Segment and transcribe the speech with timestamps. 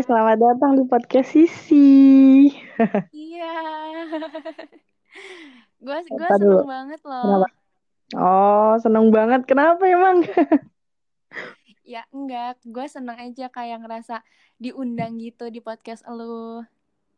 [0.00, 1.88] selamat datang di podcast Sisi.
[3.12, 3.52] Iya.
[5.84, 6.64] gue gue Apa dulu?
[6.64, 7.36] seneng banget Kenapa?
[7.44, 7.52] loh.
[8.16, 9.40] Oh, seneng banget.
[9.44, 10.24] Kenapa emang?
[11.84, 14.22] Ya enggak, gue seneng aja kayak ngerasa
[14.62, 16.62] diundang gitu di podcast lu.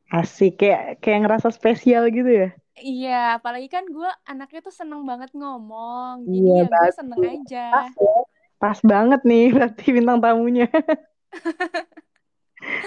[0.09, 2.49] Asik, kayak kayak ngerasa spesial gitu ya.
[2.81, 6.25] Iya, apalagi kan gue anaknya tuh seneng banget ngomong.
[6.25, 7.65] Jadi Iya, ya gue seneng aja.
[7.69, 8.17] Pas, ya.
[8.57, 10.69] Pas banget nih berarti bintang tamunya.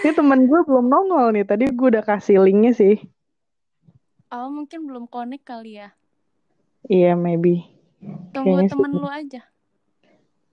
[0.01, 1.45] Ini temen gue belum nongol nih.
[1.45, 2.95] Tadi gue udah kasih linknya sih.
[4.29, 5.93] Oh, mungkin belum connect kali ya.
[6.85, 7.65] Iya, maybe.
[8.33, 8.99] Tunggu Kayaknya temen sih.
[8.99, 9.41] lu aja.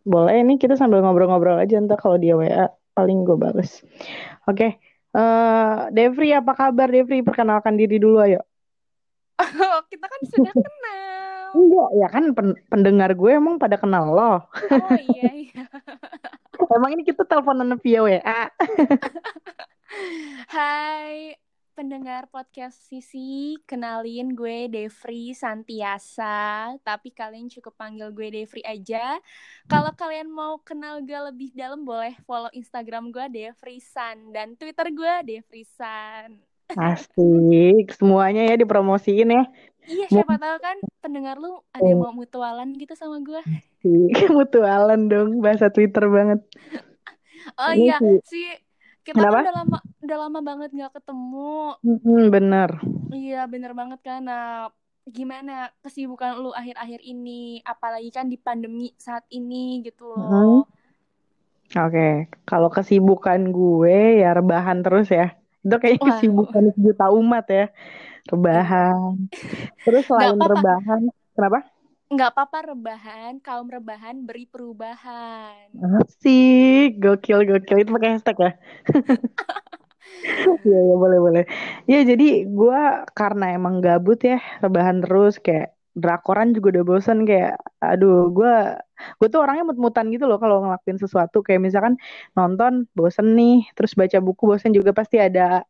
[0.02, 3.82] Boleh nih kita sambil ngobrol-ngobrol aja ntar kalau dia WA paling gue bales.
[4.46, 4.78] Oke.
[5.12, 7.20] Eh, Devri apa kabar Devri?
[7.20, 8.40] Perkenalkan diri dulu ayo.
[9.42, 11.44] Oh, kita kan sudah kenal.
[11.52, 14.48] Enggak, ya kan pen- pendengar gue emang pada kenal lo.
[14.72, 15.64] Oh iya iya.
[16.70, 18.42] Emang ini kita teleponan via WA.
[20.54, 21.34] Hai
[21.72, 29.18] pendengar podcast Sisi, kenalin gue Devri Santiasa, tapi kalian cukup panggil gue Devri aja.
[29.66, 34.86] Kalau kalian mau kenal gue lebih dalam boleh follow Instagram gue Devri San dan Twitter
[34.94, 36.38] gue Devri San.
[36.72, 39.42] Asik, semuanya ya dipromosiin ya.
[39.82, 43.42] Iya, siapa tahu kan pendengar lu ada yang mau mutualan gitu sama gue.
[44.36, 46.40] Mutualan dong, bahasa Twitter banget.
[47.58, 48.18] Oh Ini iya, sih.
[48.22, 48.40] si
[49.02, 49.38] kita kan Kenapa?
[49.42, 51.74] udah lama udah lama banget nggak ketemu.
[51.82, 52.70] Hmm, bener.
[53.10, 54.70] Iya bener banget kan Nah
[55.02, 60.62] gimana kesibukan lu akhir-akhir ini Apalagi kan di pandemi saat ini gitu loh
[61.72, 65.32] Oke, kalau kesibukan gue ya rebahan terus ya.
[65.64, 67.72] Itu kayaknya kesibukan sejuta umat ya.
[68.30, 69.28] Rebahan.
[69.82, 71.00] Terus selain apa-apa rebahan,
[71.34, 71.58] kenapa?
[72.12, 75.66] Nggak apa-apa rebahan Kaum rebahan beri perubahan
[75.98, 78.50] Asik, gokil gokil itu pakai hashtag ya.
[80.66, 81.42] Iya, iya, boleh, boleh.
[81.90, 82.24] Ya, jadi
[82.58, 82.78] gue
[83.18, 85.66] karena emang gabut ya, rebahan terus kayak
[86.02, 87.52] drakoran juga udah bosen kayak
[87.84, 88.52] aduh gue
[89.20, 91.40] gue tuh orangnya mut-mutan gitu loh kalau ngelakuin sesuatu.
[91.44, 91.94] Kayak misalkan
[92.36, 95.64] nonton bosen nih terus baca buku bosen juga pasti ada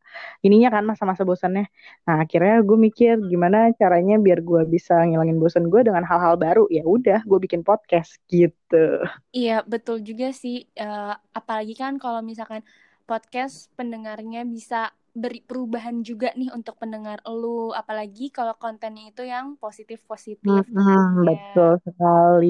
[0.45, 1.65] ininya kan masa-masa bosannya
[2.05, 6.65] nah akhirnya gue mikir gimana caranya biar gue bisa ngilangin bosen gue dengan hal-hal baru.
[6.69, 9.03] Ya udah gue bikin podcast gitu.
[9.33, 10.69] Iya betul juga sih.
[10.77, 12.63] Eh, Apalagi kan kalau misalkan
[13.09, 19.47] podcast pendengarnya bisa beri perubahan juga nih untuk pendengar lu Apalagi kalau kontennya itu yang
[19.63, 22.47] positif-positif Hmm, tentunya betul sekali.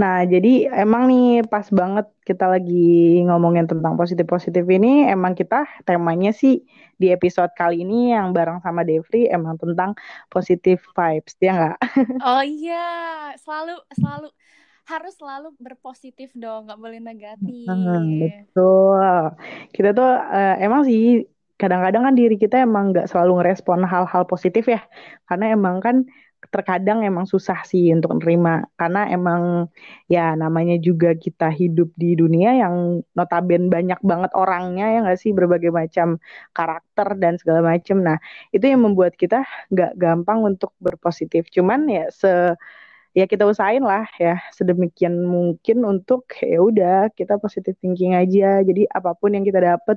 [0.00, 0.48] Nah, jadi
[0.82, 2.74] emang nih pas banget kita lagi
[3.26, 6.54] ngomongin tentang positif-positif ini, emang kita temanya sih
[7.00, 9.90] di episode kali ini yang bareng sama Devri emang tentang
[10.32, 11.76] positive vibes, ya nggak?
[12.22, 12.74] Oh iya,
[13.42, 14.26] selalu selalu
[14.90, 17.00] harus selalu berpositif dong, nggak boleh
[17.40, 18.18] Hmm, negatif.
[18.20, 18.98] betul.
[19.74, 21.00] Kita tuh eh, emang sih
[21.60, 24.80] kadang-kadang kan diri kita emang nggak selalu ngerespon hal-hal positif ya,
[25.28, 25.96] karena emang kan
[26.54, 29.66] terkadang emang susah sih untuk nerima, karena emang
[30.06, 35.34] ya namanya juga kita hidup di dunia yang notaben banyak banget orangnya ya nggak sih
[35.34, 36.22] berbagai macam
[36.54, 38.06] karakter dan segala macam.
[38.06, 38.16] Nah
[38.54, 39.42] itu yang membuat kita
[39.74, 41.50] nggak gampang untuk berpositif.
[41.50, 42.54] Cuman ya se
[43.16, 48.60] ya kita usahain lah ya sedemikian mungkin untuk ya udah kita positive thinking aja.
[48.68, 49.96] Jadi apa pun yang kita dapet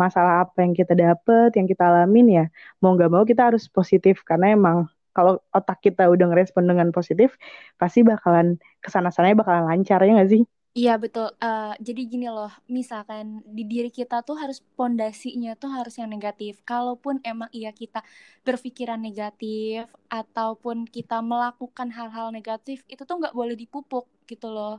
[0.00, 2.44] masalah apa yang kita dapet yang kita alamin ya
[2.82, 4.14] mau nggak mau kita harus positif.
[4.28, 4.78] Karena emang
[5.16, 7.34] kalau otak kita udah ngerespon dengan positif
[7.80, 10.42] pasti bakalan ke sana sananya bakalan lancar ya nggak sih
[10.78, 11.26] Iya betul.
[11.42, 16.52] Eh, jadi gini loh, misalkan di diri kita tuh harus pondasinya tuh harus yang negatif.
[16.62, 17.98] Kalaupun emang iya kita
[18.46, 24.78] berpikiran negatif ataupun kita melakukan hal-hal negatif, itu tuh nggak boleh dipupuk gitu loh.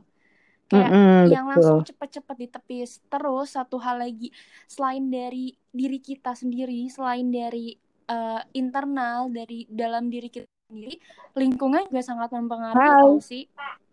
[0.70, 2.90] Kayak Mm-mm, yang betul langsung cepet-cepet ditepis.
[3.12, 4.28] Terus satu hal lagi,
[4.68, 7.76] selain dari diri kita sendiri, selain dari
[8.10, 10.94] eh, internal dari dalam diri kita sendiri,
[11.40, 13.44] lingkungan juga sangat mempengaruhi sih.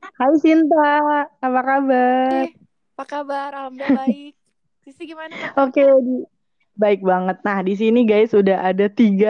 [0.02, 0.76] Hai Sinta
[1.46, 1.66] apa kabar
[2.32, 2.48] Eh,
[2.96, 3.50] apa kabar?
[3.58, 4.32] Alhamdulillah baik.
[4.84, 6.26] Sisi gimana Oke, di-
[6.82, 7.38] baik banget.
[7.48, 9.28] Nah, di sini guys udah ada tiga,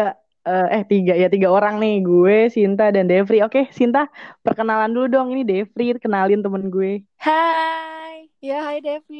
[0.48, 3.38] eh eh, tiga ya tiga orang nih, gue, Sinta dan Devri.
[3.46, 4.00] Oke, Sinta,
[4.46, 5.28] perkenalan dulu dong.
[5.34, 6.92] Ini Devri, kenalin temen gue.
[7.26, 9.18] Hai, Ya, hai Devi.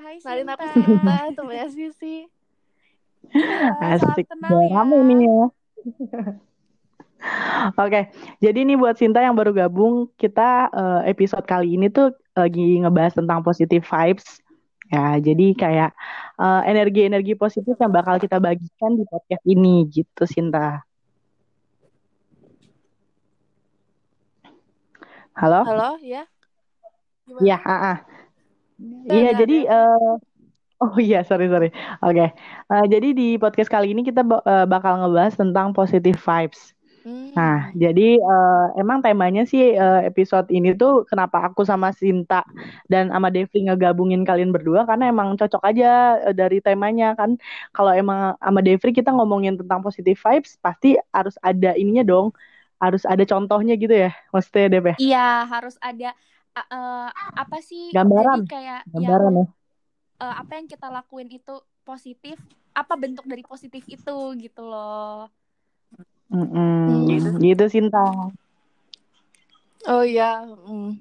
[0.00, 0.74] hai Kenalin aku Sinta.
[0.76, 2.14] Sinta, temennya Sisi.
[3.98, 4.80] Salam Asik, kenal ya.
[5.06, 5.40] nih ya.
[7.76, 8.08] Oke,
[8.40, 13.12] jadi nih buat Sinta yang baru gabung, kita eh, episode kali ini tuh lagi ngebahas
[13.20, 14.40] tentang positive vibes.
[14.90, 15.90] Ya, jadi kayak
[16.40, 20.82] eh, energi-energi positif yang bakal kita bagikan di podcast ini gitu, Sinta.
[25.36, 25.64] Halo?
[25.64, 26.24] Halo, ya?
[27.40, 27.72] Iya, Gimana?
[27.72, 27.98] ah, ah.
[28.80, 30.12] Udah, Iya, jadi eh,
[30.80, 31.68] Oh iya, sorry sorry.
[32.00, 32.32] Oke.
[32.72, 36.72] Eh, jadi di podcast kali ini kita eh, bakal ngebahas tentang positive vibes.
[37.00, 37.32] Hmm.
[37.32, 42.44] Nah, jadi eh, emang temanya sih eh, episode ini tuh kenapa aku sama Sinta
[42.92, 47.40] dan sama Devi ngegabungin kalian berdua karena emang cocok aja eh, dari temanya kan.
[47.72, 52.36] Kalau emang sama Devi kita ngomongin tentang positive vibes, pasti harus ada ininya dong.
[52.80, 54.96] Harus ada contohnya gitu ya, maksudnya Dev ya?
[54.96, 56.16] Iya, harus ada
[56.56, 57.92] uh, uh, apa sih?
[57.92, 58.48] Gambaran.
[58.48, 59.46] Jadi kayak Gambaran yang ya.
[60.24, 62.40] uh, apa yang kita lakuin itu positif,
[62.72, 65.28] apa bentuk dari positif itu gitu loh.
[66.30, 67.10] Mm-mm.
[67.10, 67.28] gitu.
[67.42, 68.30] Gitu Sinta.
[69.90, 70.46] Oh iya.
[70.46, 70.98] hmm.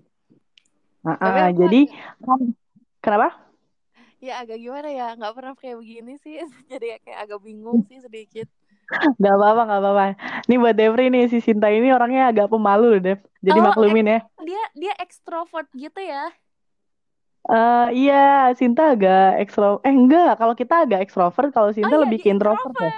[1.06, 1.82] Ah, Tapi aku jadi
[2.26, 2.40] kan
[3.00, 3.30] kenapa?
[4.20, 8.48] ya agak gimana ya, nggak pernah kayak begini sih, jadi kayak agak bingung sih sedikit.
[9.22, 10.04] Gak apa-apa, gak apa-apa.
[10.50, 13.20] Ini buat Devri nih, si Sinta ini orangnya agak pemalu loh, Dev.
[13.46, 14.20] Jadi Oh, maklumin ya.
[14.42, 16.34] Dia dia ekstrovert gitu ya.
[17.50, 19.82] Eh iya, Sinta agak ekstro.
[19.86, 22.94] Eh enggak, kalau kita agak ekstrovert, kalau Sinta oh iya, lebih dia ke introvert ya.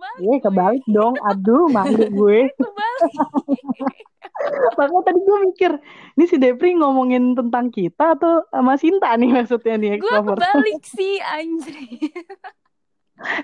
[0.00, 0.20] Kebalik.
[0.24, 1.14] Iya, kebalik dong.
[1.20, 2.40] Aduh, malu gue.
[2.48, 3.12] Kebalik.
[4.80, 5.72] Makanya tadi gue mikir,
[6.16, 11.20] ini si Devri ngomongin tentang kita atau sama Sinta nih maksudnya nih Gue kebalik sih
[11.20, 11.76] anjir.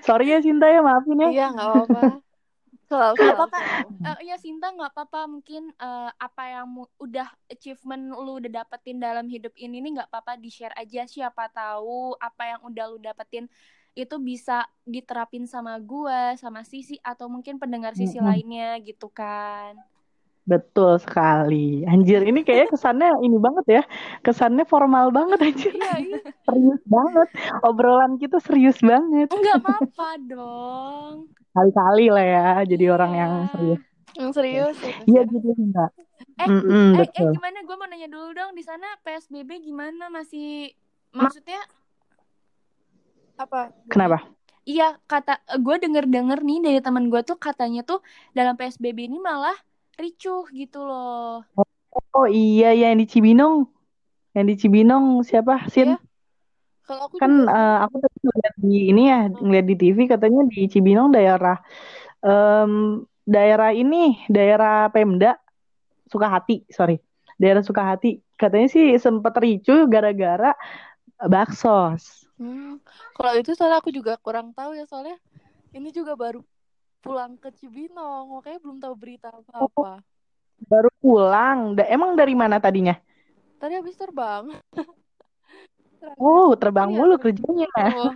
[0.01, 1.29] Sorry ya Sinta ya, maafin ya.
[1.29, 2.01] Iya, nggak apa-apa.
[2.87, 3.59] Selalu, Gak selalu, apa-apa.
[3.59, 3.89] selalu.
[3.99, 8.97] Eh, ya Sinta nggak apa-apa mungkin eh, apa yang mu- udah achievement lu udah dapetin
[8.97, 12.97] dalam hidup ini nih nggak apa-apa di share aja siapa tahu apa yang udah lu
[12.97, 13.45] dapetin
[13.97, 18.29] itu bisa diterapin sama gua sama Sisi atau mungkin pendengar Sisi Mm-mm.
[18.29, 19.73] lainnya gitu kan.
[20.47, 21.83] Betul sekali.
[21.83, 23.83] Anjir, ini kayaknya kesannya ini banget ya.
[24.23, 25.73] Kesannya formal banget anjir.
[25.75, 26.19] Iya, iya.
[26.47, 27.27] Serius banget.
[27.67, 29.27] Obrolan kita serius banget.
[29.27, 31.13] Nggak apa-apa dong.
[31.51, 33.19] Kali-kali lah ya jadi orang Iya.
[33.19, 33.81] yang serius.
[34.15, 35.91] Yang serius itu Iya gitu Mbak.
[36.37, 37.31] Eh, Mm-mm, eh, eh betul.
[37.33, 37.57] gimana?
[37.67, 40.07] Gue mau nanya dulu dong di sana PSBB gimana?
[40.07, 40.71] Masih
[41.11, 41.59] maksudnya
[43.37, 43.71] Apa?
[43.87, 44.25] Kenapa?
[44.67, 48.03] Iya, kata gue denger-denger nih dari teman gue tuh katanya tuh
[48.35, 49.55] dalam PSBB ini malah
[49.95, 51.45] ricuh gitu loh.
[52.11, 53.63] Oh iya ya yang di Cibinong.
[54.35, 55.69] Yang di Cibinong siapa?
[55.71, 55.95] Sin?
[55.95, 55.97] Iya.
[56.87, 60.41] Kalau aku Kan juga eh, aku tadi ngeliat di ini ya, ngeliat di TV katanya
[60.47, 61.57] di Cibinong daerah
[62.23, 65.35] em, daerah ini, daerah Pemda
[66.07, 66.99] Sukahati, sorry.
[67.35, 68.23] Daerah Sukahati.
[68.39, 70.55] Katanya sih sempet ricuh gara-gara
[71.19, 72.26] baksos.
[72.37, 72.77] Hmm,
[73.17, 75.17] kalau itu soalnya aku juga kurang tahu ya soalnya
[75.73, 76.39] ini juga baru
[77.01, 80.01] pulang ke Cibinong, makanya belum tahu berita apa-apa.
[80.69, 81.77] Baru pulang.
[81.77, 82.97] Da- emang dari mana tadinya?
[83.57, 84.45] Tadi habis terbang.
[86.01, 87.25] Ternyata- Oh, terbang Iya, mulu terbang.
[87.25, 87.69] kerjanya.
[87.97, 88.13] Oh,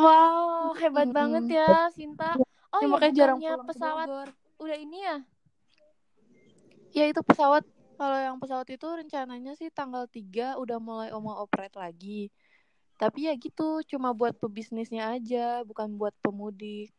[0.00, 1.16] Wow, hebat Mm-mm.
[1.18, 2.38] banget ya Sinta.
[2.70, 4.06] Oh ya ya makanya jarang pulang pesawat
[4.62, 5.16] udah ini ya?
[6.90, 7.62] Ya itu pesawat,
[7.98, 12.30] kalau yang pesawat itu rencananya sih tanggal 3 udah mulai mau operate lagi.
[13.00, 16.92] Tapi ya gitu, cuma buat pebisnisnya aja, bukan buat pemudik.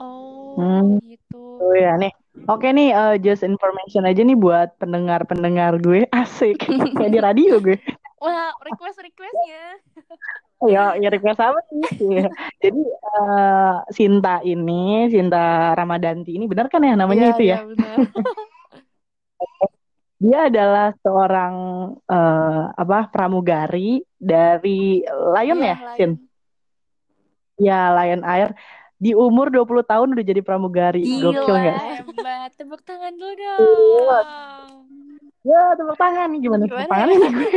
[0.00, 0.96] Oh, Hmm.
[1.04, 1.60] gitu.
[1.60, 2.08] Oh ya nih.
[2.48, 6.08] Oke nih, eh, just information aja nih buat pendengar-pendengar gue.
[6.24, 6.64] Asik.
[6.96, 7.76] Kayak di radio gue.
[8.16, 9.64] Wah, request-requestnya.
[10.64, 11.84] Ya, ya request apa nih?
[12.00, 12.28] Iya.
[12.64, 17.56] Jadi eh, Sinta ini, Sinta Ramadanti ini benar kan ya namanya Iya, itu ya?
[17.60, 17.96] iya, benar.
[20.16, 21.54] Dia adalah seorang
[22.08, 25.76] eh, apa pramugari dari Lion Iya, ya.
[25.96, 26.12] Sin?
[27.56, 28.56] Ya, Lion Air.
[28.96, 31.04] Di umur 20 tahun udah jadi pramugari.
[31.04, 31.76] Gokil Gila, nggak?
[32.00, 32.50] hebat.
[32.56, 34.24] Tepuk tangan dulu dong.
[35.44, 37.50] Ya, tepuk tangan nih gimana tepuk Gimana tangan gue.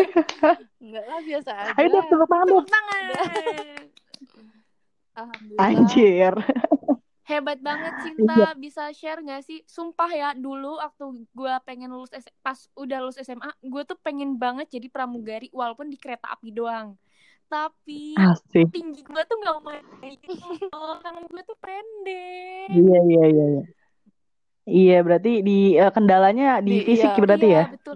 [0.84, 1.72] Enggak lah, biasa aja.
[1.80, 2.48] Ayo deh tepuk tangan.
[2.52, 3.84] Tepuk tangan.
[5.16, 5.64] Alhamdulillah.
[5.64, 6.34] Anjir.
[7.30, 8.02] Hebat banget Iya.
[8.02, 9.62] Cinta bisa share gak sih?
[9.70, 14.34] Sumpah ya dulu waktu gue pengen lulus S- pas udah lulus SMA, gue tuh pengen
[14.42, 16.98] banget jadi pramugari walaupun di kereta api doang.
[17.46, 18.74] Tapi Asik.
[18.74, 19.74] tinggi gue tuh gak mau
[21.06, 22.70] tangan gue tuh pendek.
[22.74, 23.64] Iya, iya, iya, iya.
[24.70, 27.22] Iya, berarti di eh, kendalanya di Di- fisik iya.
[27.22, 27.64] berarti ya?
[27.66, 27.96] Iya, betul.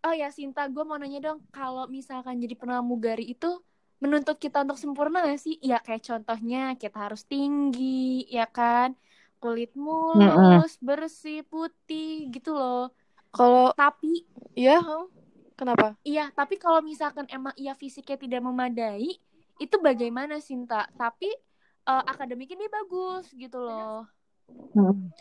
[0.00, 3.60] Oh ya Sinta, gue mau nanya dong, kalau misalkan jadi pramugari itu
[4.00, 5.60] menuntut kita untuk sempurna gak sih?
[5.60, 8.96] Ya kayak contohnya kita harus tinggi, ya kan?
[9.40, 12.92] Kulit mulus, bersih, putih gitu loh.
[13.30, 14.24] Kalau Tapi,
[14.58, 15.06] iya, huh?
[15.54, 15.94] kenapa?
[16.02, 19.20] iya, tapi kalau misalkan emang iya fisiknya tidak memadai,
[19.60, 20.88] itu bagaimana Sinta?
[20.96, 21.28] Tapi
[21.86, 24.08] eh, akademiknya dia bagus gitu loh.
[24.74, 25.12] Hmm.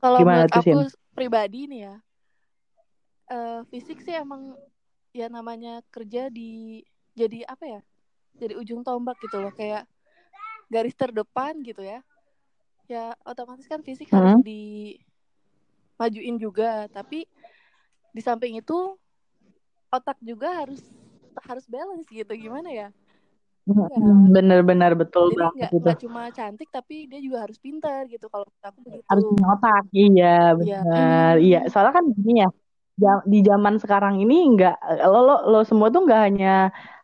[0.00, 0.96] Kalau menurut tuh, aku Sin?
[1.16, 1.94] pribadi nih ya,
[3.32, 4.54] eh, fisik sih emang
[5.16, 6.82] ya namanya kerja di
[7.16, 7.80] jadi apa ya?
[8.36, 9.84] Jadi ujung tombak gitu loh, kayak
[10.68, 12.00] garis terdepan gitu ya.
[12.86, 14.44] Ya otomatis kan fisik harus Hmm.
[15.98, 17.26] dimajuin juga, tapi
[18.14, 18.96] di samping itu
[19.90, 20.80] otak juga harus
[21.44, 22.32] harus balance gitu.
[22.36, 22.88] Gimana ya?
[23.66, 25.76] Mm, Bener-bener betul Jadi banget nggak itu.
[25.82, 28.30] nggak cuma cantik tapi dia juga harus pintar gitu.
[28.30, 29.02] Kalau aku begitu.
[29.10, 30.78] Harus punya otak, iya Iya.
[30.86, 31.34] bener.
[31.42, 32.48] Iya, soalnya kan gini ya,
[33.02, 34.74] ja- di zaman sekarang ini nggak
[35.12, 36.46] lo lo lo semua tuh nggak hanya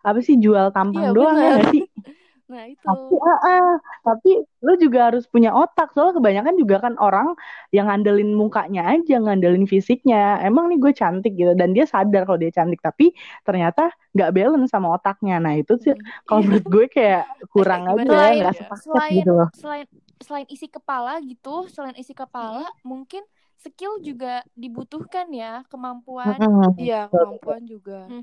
[0.06, 1.56] apa sih jual tampang Iya doang ya benar.
[1.56, 1.82] nggak sih?
[2.50, 2.88] Nah itu.
[2.88, 3.66] Tapi, ah, ah,
[4.02, 4.28] tapi
[4.66, 5.86] lu juga harus punya otak.
[5.94, 7.28] Soalnya kebanyakan juga kan orang
[7.70, 10.42] yang ngandelin mukanya aja, ngandelin fisiknya.
[10.42, 11.54] Emang nih gue cantik gitu.
[11.54, 12.82] Dan dia sadar kalau dia cantik.
[12.82, 13.14] Tapi
[13.46, 13.80] ternyata
[14.14, 15.34] nggak balance sama otaknya.
[15.44, 16.46] Nah itu sih Hmm, kalau iya.
[16.46, 17.22] menurut gue kayak
[17.54, 18.66] kurang aja, Selain nggak ya?
[18.66, 19.48] sepaket selain gitu loh.
[19.52, 19.86] selain
[20.22, 23.22] selain isi kepala gitu, selain isi kepala mungkin
[23.62, 26.38] skill juga dibutuhkan ya, kemampuan.
[26.76, 28.10] Iya kemampuan juga.
[28.10, 28.22] Hmm.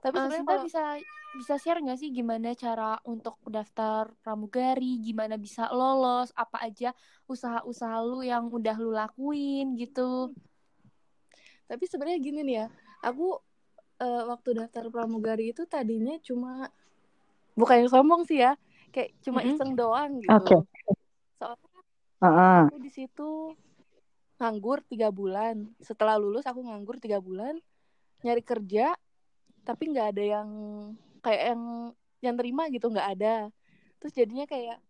[0.00, 0.82] Tapi Eh, sebenarnya kalau bisa
[1.30, 6.90] bisa share nggak sih gimana cara untuk daftar pramugari, gimana bisa lolos, apa aja
[7.30, 10.34] usaha-usaha lu yang udah lu lakuin gitu.
[11.70, 12.66] tapi sebenarnya gini nih ya.
[13.06, 13.38] Aku
[14.02, 16.66] eh, waktu daftar pramugari itu tadinya cuma
[17.54, 18.58] bukan yang sombong sih ya.
[18.90, 19.54] Kayak cuma Mm-mm.
[19.54, 20.34] iseng doang gitu.
[20.34, 20.56] Oke.
[21.38, 21.68] Soalnya
[22.20, 22.60] Heeh.
[22.66, 23.54] aku di situ
[24.40, 25.68] nganggur tiga bulan.
[25.78, 27.60] Setelah lulus aku nganggur tiga bulan
[28.24, 28.96] nyari kerja,
[29.62, 30.48] tapi nggak ada yang
[31.20, 31.62] kayak yang
[32.24, 33.52] yang terima gitu nggak ada.
[34.00, 34.80] Terus jadinya kayak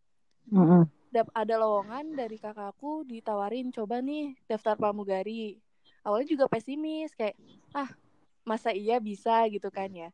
[1.11, 5.59] dap- ada lowongan dari kakakku ditawarin coba nih daftar pramugari.
[6.07, 7.37] Awalnya juga pesimis kayak
[7.75, 7.91] ah
[8.47, 10.09] masa iya bisa gitu kan ya.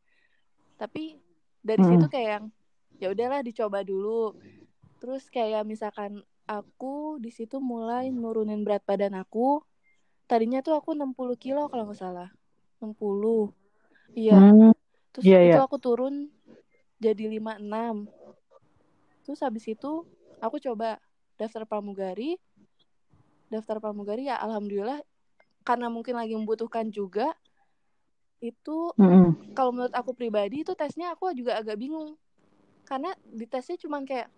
[0.81, 1.21] Tapi
[1.61, 2.01] dari Mm-mm.
[2.01, 2.47] situ kayak yang
[2.97, 4.37] ya udahlah dicoba dulu.
[5.01, 9.61] Terus kayak misalkan aku di situ mulai nurunin berat badan aku.
[10.27, 12.31] Tadinya tuh aku 60 kilo kalau nggak salah.
[12.83, 13.53] 60.
[14.15, 14.39] Iya.
[14.39, 14.73] Hmm.
[15.15, 15.67] Terus Iya, itu iya.
[15.67, 16.31] aku turun
[17.03, 18.07] jadi 56.
[19.27, 20.07] Terus habis itu
[20.39, 21.03] aku coba
[21.37, 22.39] daftar pramugari.
[23.47, 25.03] Daftar pramugari ya alhamdulillah
[25.67, 27.35] karena mungkin lagi membutuhkan juga
[28.39, 29.55] itu Mm-mm.
[29.57, 32.15] kalau menurut aku pribadi itu tesnya aku juga agak bingung.
[32.87, 34.31] Karena di tesnya cuman kayak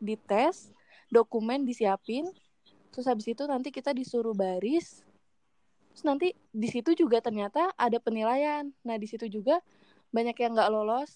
[0.00, 0.72] dites,
[1.10, 2.30] dokumen disiapin,
[2.94, 5.02] terus habis itu nanti kita disuruh baris.
[5.92, 8.70] Terus nanti di situ juga ternyata ada penilaian.
[8.86, 9.58] Nah, di situ juga
[10.14, 11.10] banyak yang nggak lolos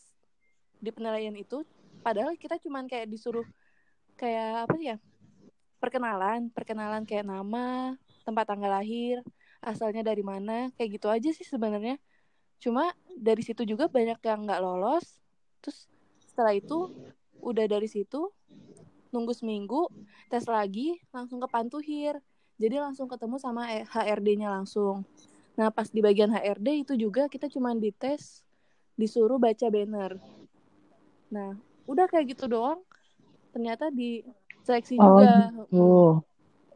[0.82, 1.62] di penilaian itu.
[2.02, 3.46] Padahal kita cuman kayak disuruh
[4.18, 4.96] kayak apa ya?
[5.78, 7.94] Perkenalan, perkenalan kayak nama,
[8.26, 9.22] tempat tanggal lahir,
[9.62, 11.96] asalnya dari mana, kayak gitu aja sih sebenarnya.
[12.58, 15.22] Cuma dari situ juga banyak yang nggak lolos.
[15.62, 15.86] Terus
[16.18, 16.90] setelah itu
[17.44, 18.32] udah dari situ
[19.14, 19.86] nunggu seminggu
[20.26, 22.18] tes lagi langsung ke Pantuhir.
[22.58, 25.06] Jadi langsung ketemu sama eh, HRD-nya langsung.
[25.54, 28.42] Nah, pas di bagian HRD itu juga kita cuma dites
[28.98, 30.18] disuruh baca banner.
[31.30, 31.54] Nah,
[31.86, 32.82] udah kayak gitu doang.
[33.54, 34.26] Ternyata di
[34.66, 35.50] seleksi Oh juga.
[35.54, 35.86] gitu.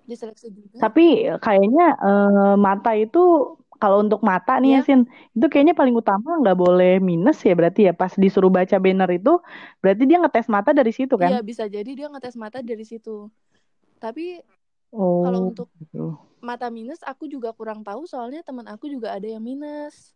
[0.06, 0.78] Diseleksi juga.
[0.82, 4.86] Tapi kayaknya eh, mata itu kalau untuk mata nih ya Iya.
[4.86, 5.00] Sin,
[5.34, 9.38] itu kayaknya paling utama nggak boleh minus ya berarti ya pas disuruh baca banner itu
[9.82, 11.46] berarti dia ngetes mata dari situ Iya, kan?
[11.46, 13.30] bisa jadi dia ngetes mata dari situ.
[14.02, 14.42] Tapi
[15.22, 16.16] kalau Oh untuk gitu.
[16.38, 20.14] mata minus aku juga kurang tahu soalnya teman aku juga ada yang minus.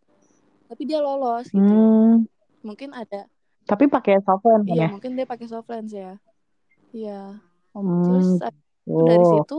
[0.71, 1.61] Tapi dia lolos gitu.
[1.61, 2.25] Hmm,
[2.63, 3.27] Mungkin ada.
[3.63, 4.89] tapi pakai soft lens kan Iya, ya?
[4.91, 6.19] mungkin dia pakai soft lens ya.
[6.91, 7.39] Iya.
[7.73, 8.29] Hmm, Terus
[8.91, 9.33] itu dari oh.
[9.39, 9.59] situ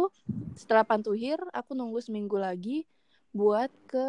[0.54, 2.86] setelah pantuhir aku nunggu seminggu lagi
[3.34, 4.08] buat ke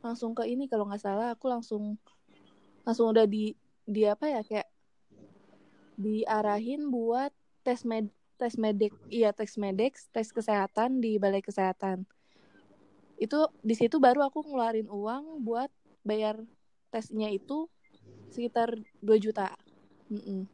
[0.00, 2.00] langsung ke ini kalau nggak salah aku langsung
[2.88, 3.52] langsung udah di
[3.84, 4.68] di apa ya kayak
[6.00, 7.30] diarahin buat
[7.60, 8.08] tes med
[8.40, 12.08] tes medik iya tes medik tes kesehatan di balai kesehatan
[13.20, 15.68] itu di situ baru aku ngeluarin uang buat
[16.00, 16.40] bayar
[16.88, 17.68] tesnya itu
[18.32, 18.72] sekitar
[19.04, 19.52] 2 juta
[20.08, 20.48] Mm-mm.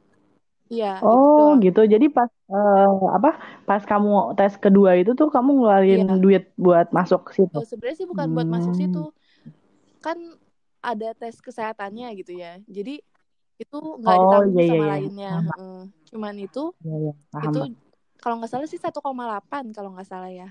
[0.72, 1.80] Iya Oh doang gitu.
[1.92, 2.80] Jadi pas eh,
[3.16, 3.28] apa?
[3.68, 4.08] Pas kamu
[4.38, 7.58] tes kedua itu tuh kamu ngeluarin iya duit buat masuk situ.
[7.58, 9.56] Eh, sebenarnya sih bukan buat masuk situ Hmm.
[10.04, 10.18] kan
[10.84, 13.02] ada tes kesehatannya gitu ya jadi
[13.62, 14.94] itu nggak Oh ditanggung iya iya sama iya.
[14.96, 15.76] lainnya Heeh.
[16.12, 17.12] cuman itu Iya iya.
[17.32, 17.58] Paham, itu
[18.22, 20.48] kalau nggak salah sih 1,8 kalau nggak salah ya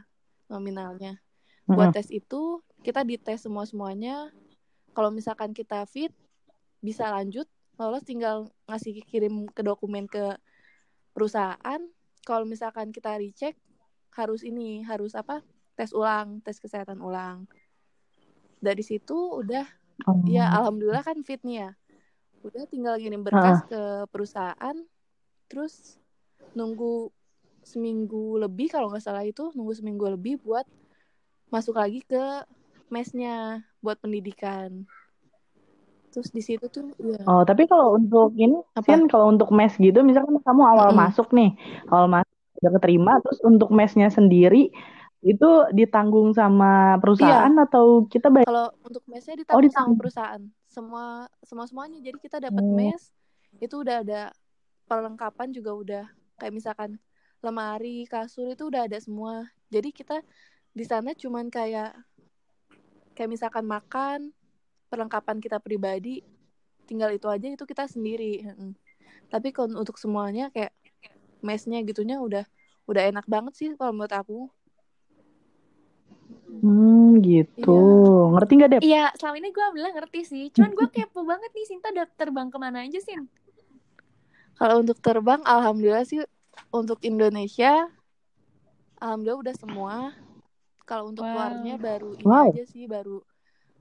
[0.52, 1.20] nominalnya
[1.76, 4.32] buat tes itu kita dites semua semuanya
[4.96, 6.12] kalau misalkan kita fit
[6.84, 7.48] bisa lanjut
[7.80, 10.38] lolos tinggal ngasih kirim ke dokumen ke
[11.14, 11.82] perusahaan
[12.26, 13.54] kalau misalkan kita recheck
[14.16, 15.46] harus ini harus apa
[15.76, 17.46] tes ulang tes kesehatan ulang.
[18.60, 19.66] Dari situ udah
[20.28, 20.68] ya Oh.
[20.68, 21.72] alhamdulillah kan fit nih ya
[22.46, 24.78] udah tinggal ngirim berkas ke perusahaan
[25.50, 25.98] terus
[26.54, 27.10] nunggu
[27.66, 30.68] seminggu lebih kalau nggak salah itu nunggu seminggu lebih buat
[31.50, 32.46] masuk lagi ke
[32.94, 34.86] mesnya buat pendidikan
[36.16, 39.76] terus di situ tuh ya Oh, tapi kalau untuk ini, apa Sin, kalau untuk mes
[39.76, 41.00] gitu, misalkan kamu awal Mm-mm.
[41.04, 41.52] masuk nih,
[41.92, 42.32] awal masuk
[42.64, 44.72] udah keterima, terus untuk mesnya sendiri
[45.26, 47.02] itu ditanggung sama iya.
[47.02, 48.46] perusahaan atau kita bayar?
[48.48, 49.98] kalau untuk mesnya Oh, ditanggung sama ditanggung.
[49.98, 50.42] perusahaan.
[50.70, 51.06] Semua
[51.42, 52.00] semua semuanya.
[52.00, 53.04] Jadi kita dapat Oh, mes
[53.58, 54.22] itu udah ada
[54.86, 56.06] perlengkapan juga udah.
[56.38, 56.90] Kayak misalkan
[57.42, 59.50] lemari kasur itu udah ada semua.
[59.74, 60.22] Jadi kita
[60.76, 61.98] di sana cuman kayak
[63.18, 64.30] kayak misalkan makan
[64.96, 66.24] perlengkapan kita pribadi
[66.88, 68.48] tinggal itu aja itu kita sendiri
[69.28, 70.72] tapi kalau untuk semuanya kayak
[71.44, 72.48] mesnya gitunya udah
[72.88, 74.40] udah enak banget sih kalau menurut aku
[76.46, 77.78] Hmm, gitu.
[77.78, 78.32] Iya.
[78.32, 78.82] Ngerti gak, Dep?
[78.82, 80.44] Iya, selama ini gue bilang ngerti sih.
[80.50, 83.28] Cuman gue kepo banget nih, Sinta udah terbang ke mana aja, Sin?
[84.56, 86.24] Kalau untuk terbang, alhamdulillah sih
[86.72, 87.92] untuk Indonesia,
[89.04, 89.96] alhamdulillah udah semua.
[90.88, 91.34] Kalau untuk wow.
[91.36, 92.50] luarnya baru ini wow.
[92.56, 93.20] aja sih, baru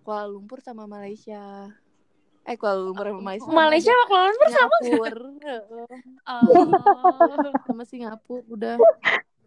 [0.05, 1.73] Kuala Lumpur sama Malaysia.
[2.45, 3.49] Eh Kuala Lumpur sama Malaysia.
[3.49, 4.77] Malaysia sama Kuala Lumpur sama.
[4.85, 5.57] Singapura.
[6.29, 7.53] oh.
[7.65, 8.75] sama Singapura udah.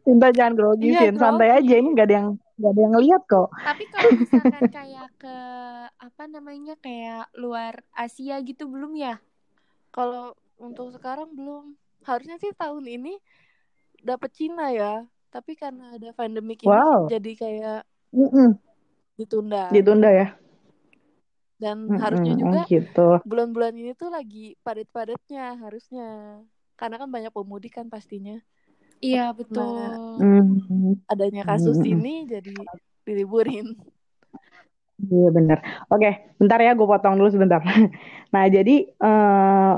[0.02, 1.76] Cinta jangan grogi, iya, santai aja.
[1.78, 3.52] Ini gak ada yang gak ada yang lihat kok.
[3.54, 5.38] Tapi kalau misalkan kayak ke
[5.94, 9.22] apa namanya kayak luar Asia gitu belum ya?
[9.94, 11.78] Kalau untuk sekarang belum.
[12.02, 13.20] Harusnya sih tahun ini
[14.02, 15.06] dapat Cina ya.
[15.28, 17.06] Tapi karena ada pandemik ini wow.
[17.12, 17.82] jadi kayak
[18.16, 18.50] mm -mm.
[19.20, 19.70] ditunda.
[19.76, 20.28] Ditunda ya.
[21.58, 22.00] Dan mm -mm.
[22.00, 23.10] harusnya juga gitu.
[23.26, 26.42] bulan-bulan ini tuh lagi padat-padatnya harusnya.
[26.78, 28.38] Karena kan banyak pemudik kan pastinya.
[29.02, 29.62] Iya betul.
[29.62, 30.46] Nah,
[31.06, 31.94] adanya kasus hmm.
[31.98, 32.54] ini jadi
[33.06, 33.78] diliburin.
[34.98, 35.62] Iya benar.
[35.94, 37.62] Oke, bentar ya gue potong dulu sebentar.
[38.28, 39.74] Nah jadi uh, eh,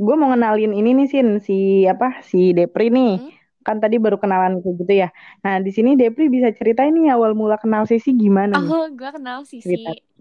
[0.00, 3.20] gue mau kenalin ini nih sin si apa si Depri nih.
[3.20, 3.30] Hmm?
[3.62, 5.08] Kan tadi baru kenalan kayak gitu ya.
[5.44, 8.56] Nah di sini Depri bisa ceritain nih awal mula kenal Sisi gimana?
[8.56, 9.76] Oh, gue kenal Sisi.
[9.76, 10.11] Mm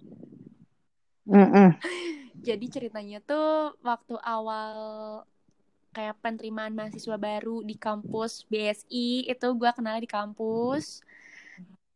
[1.32, 1.70] -mm.
[2.42, 4.76] Jadi ceritanya tuh waktu awal
[5.92, 11.04] kayak penerimaan mahasiswa baru di kampus BSI itu gue kenal di kampus.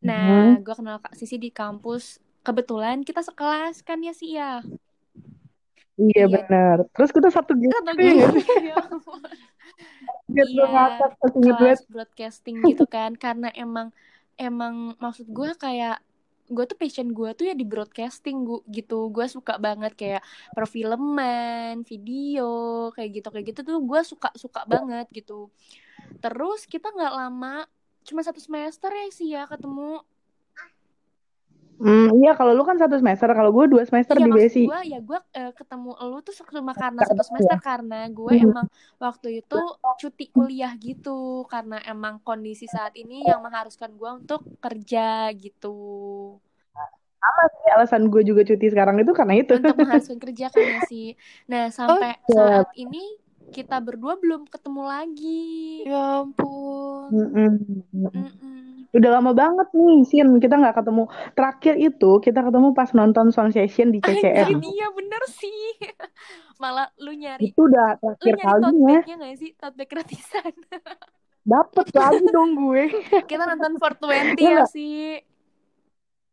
[0.04, 0.62] Nah hmm.
[0.62, 2.22] gue kenal kak Sisi di kampus.
[2.46, 4.62] Kebetulan kita sekelas kan ya sih ya?
[5.96, 6.26] Iya, iya.
[6.28, 8.12] benar terus kita satu gitu satu ya
[8.60, 8.76] iya.
[11.56, 13.16] Kelas broadcasting gitu kan.
[13.16, 13.90] Karena emang
[14.36, 15.98] emang maksud gue kayak
[16.46, 19.10] gue tuh passion gue tuh ya di broadcasting gua, gitu.
[19.10, 20.22] Gue suka banget kayak
[20.54, 25.50] perfilman video kayak gitu kayak gitu tuh gue suka suka banget gitu.
[26.22, 27.66] Terus kita nggak lama
[28.06, 29.98] cuma satu semester ya sih ya ketemu
[31.76, 34.64] Hmm, iya kalau lu kan satu semester, kalau gue dua semester iya, di BSI.
[34.64, 38.46] gue ya gue uh, ketemu lu tuh cuma karena satu semester karena gue hmm.
[38.48, 39.60] emang waktu itu
[40.00, 45.76] cuti kuliah gitu karena emang kondisi saat ini yang mengharuskan gue untuk kerja gitu.
[47.20, 49.60] Sama sih alasan gue juga cuti sekarang itu karena itu.
[49.60, 51.12] Untuk mengharuskan kerja kan ya sih.
[51.44, 53.04] Nah sampai oh, saat ini
[53.52, 55.52] kita berdua belum ketemu lagi.
[55.84, 57.12] Ya ampun.
[57.12, 57.52] Mm -mm.
[57.92, 58.65] Mm -mm
[58.96, 60.28] udah lama banget nih Sin.
[60.40, 61.04] Kita nggak ketemu.
[61.36, 65.60] Terakhir itu kita ketemu pas nonton sound session di CCM iya bener sih.
[66.62, 68.98] Malah lu nyari itu udah terakhir lu nyari kalinya.
[69.04, 69.50] tote nggak sih?
[69.54, 70.52] Tote bag gratisan.
[71.52, 72.84] Dapet lagi dong gue.
[73.22, 75.22] Kita nonton 420 ya sih.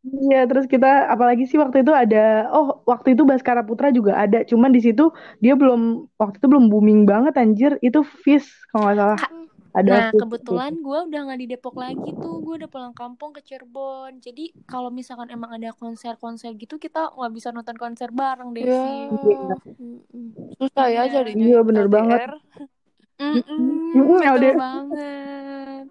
[0.04, 4.44] Iya, terus kita apalagi sih waktu itu ada oh waktu itu Baskara Putra juga ada,
[4.44, 5.08] cuman di situ
[5.40, 9.16] dia belum waktu itu belum booming banget anjir, itu Fish kalau nggak salah.
[9.16, 9.43] Ka
[9.74, 12.38] ada nah kebetulan gue udah nggak di Depok lagi tuh.
[12.46, 14.22] Gue udah pulang kampung ke Cirebon.
[14.22, 18.86] Jadi kalau misalkan emang ada konser-konser gitu kita nggak bisa nonton konser bareng deh ya.
[19.10, 19.56] Iya.
[20.62, 22.38] susah ya jadi iya bener banget.
[23.18, 25.84] Mm -mm, ya bener banget.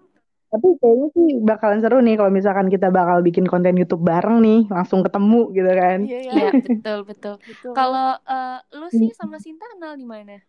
[0.48, 4.64] Tapi kayaknya sih bakalan seru nih kalau misalkan kita bakal bikin konten YouTube bareng nih
[4.72, 5.98] langsung ketemu gitu kan.
[6.08, 6.32] Iya, iya.
[6.32, 7.72] ya, betul betul, betul.
[7.76, 10.40] kalau uh, lu sih sama Sinta kenal di mana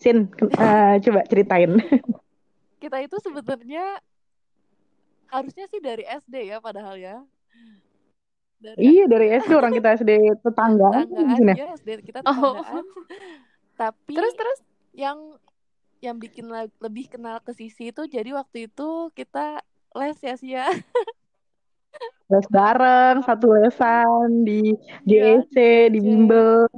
[0.00, 1.76] Sin, uh, coba ceritain.
[2.80, 4.00] Kita itu sebenarnya
[5.28, 7.20] harusnya sih dari SD ya padahal ya.
[8.60, 11.04] Dari iya dari SD orang kita SD tetanggaan.
[11.04, 12.80] Tetanggaan ya SD kita tetanggaan.
[12.80, 12.84] Oh.
[13.76, 14.58] Tapi terus terus
[14.96, 15.36] yang
[16.00, 16.48] yang bikin
[16.80, 19.60] lebih kenal ke sisi itu jadi waktu itu kita
[19.92, 20.66] les ya sih ya.
[22.32, 24.72] Les bareng satu lesan di
[25.04, 26.70] GEC ya, di bimbel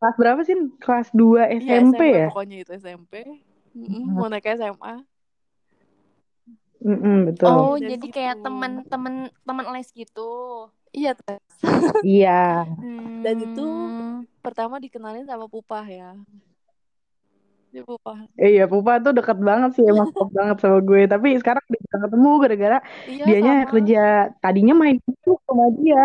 [0.00, 0.56] Kelas berapa sih?
[0.80, 1.76] Kelas 2 SMP ya?
[1.84, 2.28] SMP ya?
[2.32, 3.14] Pokoknya itu SMP.
[3.76, 4.94] Mm -mm, mau naik SMA.
[6.80, 7.52] Mm -mm, betul.
[7.52, 8.16] Oh, jadi gitu.
[8.16, 10.32] kayak temen-temen temen les gitu.
[10.90, 11.44] Iya, tes.
[12.02, 12.64] iya.
[12.64, 13.22] Hmm.
[13.22, 13.66] Dan itu
[14.40, 16.16] pertama dikenalin sama Pupah ya.
[17.70, 18.26] Dia Pupah.
[18.40, 21.02] Eh, iya, Pupah tuh deket banget sih emang deket banget sama gue.
[21.06, 23.70] Tapi sekarang bisa ketemu gara-gara iya, dianya sama.
[23.70, 24.02] kerja
[24.40, 26.04] tadinya main mulu sama dia.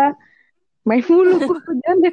[0.84, 1.34] Main mulu
[1.66, 2.12] kerjanya.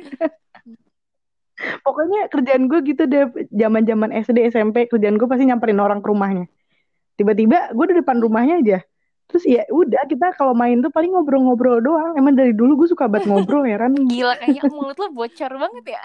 [1.81, 6.07] Pokoknya kerjaan gue gitu deh, zaman zaman SD SMP kerjaan gue pasti nyamperin orang ke
[6.11, 6.45] rumahnya.
[7.15, 8.79] Tiba-tiba gue di depan rumahnya aja.
[9.31, 12.13] Terus ya udah kita kalau main tuh paling ngobrol-ngobrol doang.
[12.19, 13.91] Emang dari dulu gue suka banget ngobrol ya kan.
[14.11, 16.01] Gila kayaknya mulut lo bocor banget ya.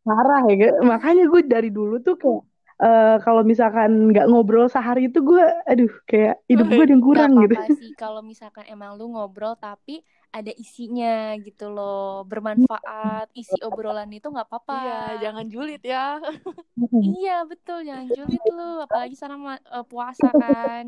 [0.00, 2.42] parah ya makanya gue dari dulu tuh kayak
[2.80, 7.32] eh, kalau misalkan nggak ngobrol sehari itu gue aduh kayak hidup gue ada yang kurang
[7.44, 10.00] gitu apa-apa sih kalau misalkan emang lu ngobrol tapi
[10.30, 13.26] ada isinya gitu loh bermanfaat.
[13.34, 14.74] Isi obrolan itu nggak apa-apa.
[14.78, 16.22] Iya, jangan julid ya.
[17.18, 20.84] iya betul jangan julid lu apalagi sana ma- eh, puasa kan.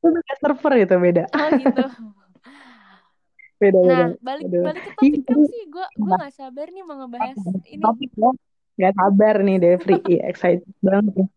[0.00, 1.22] Itu beda server itu beda.
[1.36, 1.82] Oh gitu.
[3.60, 3.86] Beda beda.
[3.86, 4.64] nah balik Aduh.
[4.66, 5.62] balik ke topik dong sih.
[5.68, 7.82] Gue gue nggak sabar nih mau ngebahas ini.
[7.84, 8.30] Topik ya
[8.80, 9.94] nggak sabar nih Devri.
[10.24, 11.28] Excited banget.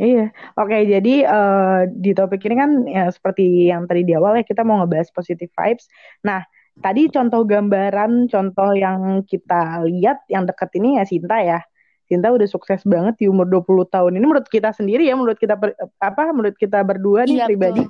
[0.00, 0.76] Iya, oke.
[0.88, 4.80] Jadi eh, di topik ini kan ya seperti yang tadi di awal ya kita mau
[4.80, 5.84] ngebahas positive vibes.
[6.24, 6.40] Nah,
[6.80, 11.60] tadi contoh gambaran, contoh yang kita lihat yang deket ini ya Sinta ya.
[12.08, 14.16] Sinta udah sukses banget di umur 20 tahun.
[14.16, 16.32] Ini menurut kita sendiri ya, menurut kita per- apa?
[16.32, 17.84] Menurut kita berdua nih iya pribadi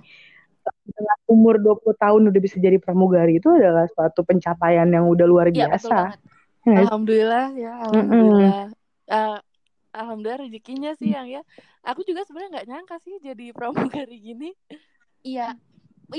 [0.86, 5.50] dengan umur 20 tahun udah bisa jadi pramugari itu adalah suatu pencapaian yang udah luar
[5.50, 5.98] iya betul biasa.
[5.98, 6.20] banget
[6.62, 6.78] Ya?
[6.86, 7.90] Alhamdulillah ya, Mm-mm.
[7.90, 9.42] alhamdulillah.
[9.98, 11.40] Alhamdulillah rezekinya sih yang ya.
[11.88, 14.46] Aku juga sebenarnya nggak nyangka sih jadi pramugari gini.
[15.28, 15.42] iya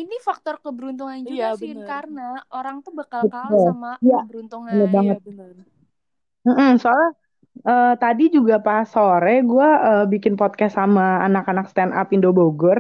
[0.02, 1.86] ini faktor keberuntungan juga Iya, sih bener.
[1.90, 2.22] karena
[2.58, 3.66] orang tuh bakal kalah Betul.
[3.66, 5.18] sama Iya, keberuntungan bener banget.
[5.18, 5.50] Iya benar.
[6.48, 7.10] Mm-mm, soalnya
[7.72, 9.70] eh, tadi juga pas sore gue
[10.14, 12.80] bikin podcast sama anak-anak stand up Indo Bogor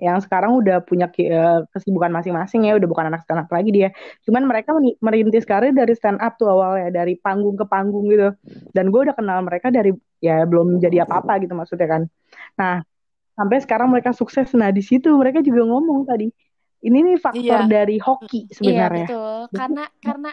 [0.00, 3.88] yang sekarang udah punya eh, kesibukan masing-masing ya, udah bukan anak stand up lagi dia.
[4.24, 8.32] Cuman mereka merintis karir dari stand up tuh awalnya dari panggung ke panggung gitu.
[8.72, 12.02] Dan gue udah kenal mereka dari ya belum jadi apa-apa gitu maksudnya kan.
[12.56, 12.80] Nah,
[13.36, 14.48] sampai sekarang mereka sukses.
[14.56, 16.32] Nah, di situ mereka juga ngomong tadi.
[16.80, 17.68] Ini nih faktor Iya.
[17.68, 19.04] dari hoki Iya sebenarnya.
[19.04, 20.30] betul karena karena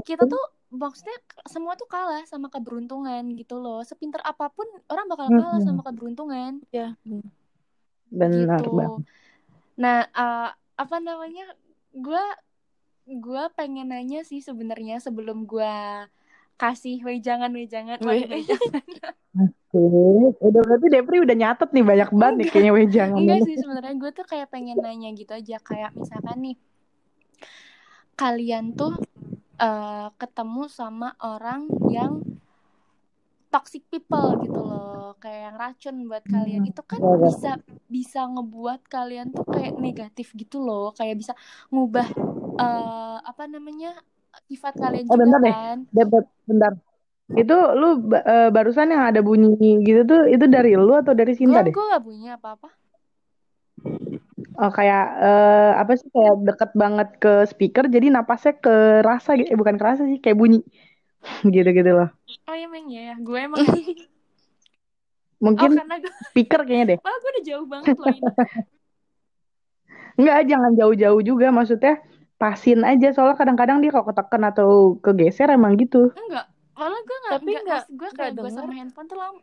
[0.00, 0.40] kita tuh
[0.72, 5.82] maksudnya semua tuh kalah sama keberuntungan gitu loh sepinter apa pun orang bakal kalah sama
[5.84, 6.94] keberuntungan Ya.
[7.04, 7.26] bener.
[8.10, 8.74] Benar gitu.
[8.76, 9.02] banget.
[9.80, 11.56] nah eh, apa namanya
[11.94, 12.24] gue
[13.10, 15.74] gue pengen nanya sih sebenarnya sebelum gue
[16.60, 18.84] kasih wejangan wejangan wejangan.
[19.70, 19.80] Oke,
[20.42, 24.10] udah berarti Depri udah nyatet nih banyak banget nih kayaknya wejangan enggak sih sebenarnya gue
[24.12, 25.56] tuh kayak pengen nanya gitu aja.
[25.62, 26.56] Kayak misalkan nih
[28.18, 29.00] kalian tuh
[29.56, 32.20] eh, ketemu sama orang yang
[33.52, 37.30] toxic people gitu loh kayak yang racun buat kalian itu kan Iya, iya.
[37.30, 37.48] bisa
[37.94, 41.32] bisa ngebuat kalian tuh kayak negatif gitu loh kayak bisa
[41.72, 42.08] ngubah
[42.60, 43.88] eh, apa namanya
[44.50, 45.54] sifat kalian Oh, juga bentar deh.
[45.66, 46.72] kan Bentar, bentar.
[47.42, 47.86] Itu lu
[48.32, 49.48] eh, barusan yang ada bunyi
[49.88, 51.74] gitu tuh itu dari lu atau dari Sinta deh?
[51.74, 52.68] gue gak punya apa-apa
[54.60, 59.48] Oh kayak eh, apa sih kayak deket banget ke speaker jadi napasnya kerasa gitu.
[59.54, 60.56] Eh, bukan kerasa sih kayak bunyi
[61.54, 62.08] gitu-gitu loh.
[62.46, 63.72] oh iya emang ya gue emang oh
[65.40, 66.98] Mungkin karena gue speaker kayaknya deh.
[67.04, 68.30] malah gue udah jauh banget loh ini
[70.20, 71.96] Enggak, jangan jauh-jauh juga maksudnya
[72.36, 74.68] pasin aja soalnya kadang-kadang dia kalau ketekan atau
[75.00, 76.12] kegeser emang gitu.
[76.12, 76.44] enggak
[76.76, 79.40] malah gue nggak Tapi nggak nggak- maksud gue nggak kayak gue sama handphone tuh lama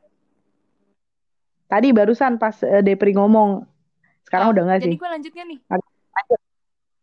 [1.67, 3.67] Tadi barusan pas eh, Depri ngomong.
[4.23, 4.97] Sekarang Oh, udah enggak jadi sih?
[4.97, 5.59] gue lanjutnya nih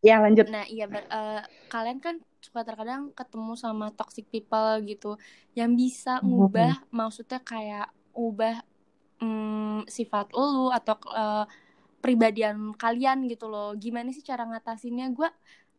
[0.00, 0.46] Ya lanjut.
[0.48, 2.20] Nah, iya ber- eh, kalian kan
[2.54, 5.18] suka terkadang ketemu sama toxic people gitu
[5.58, 6.46] yang bisa Hmm.
[6.46, 8.62] ngubah maksudnya kayak ubah
[9.22, 11.44] mm, sifat lu atau eh,
[12.04, 13.74] pribadian kalian gitu loh.
[13.84, 15.06] Gimana sih cara ngatasinnya?
[15.16, 15.30] Gua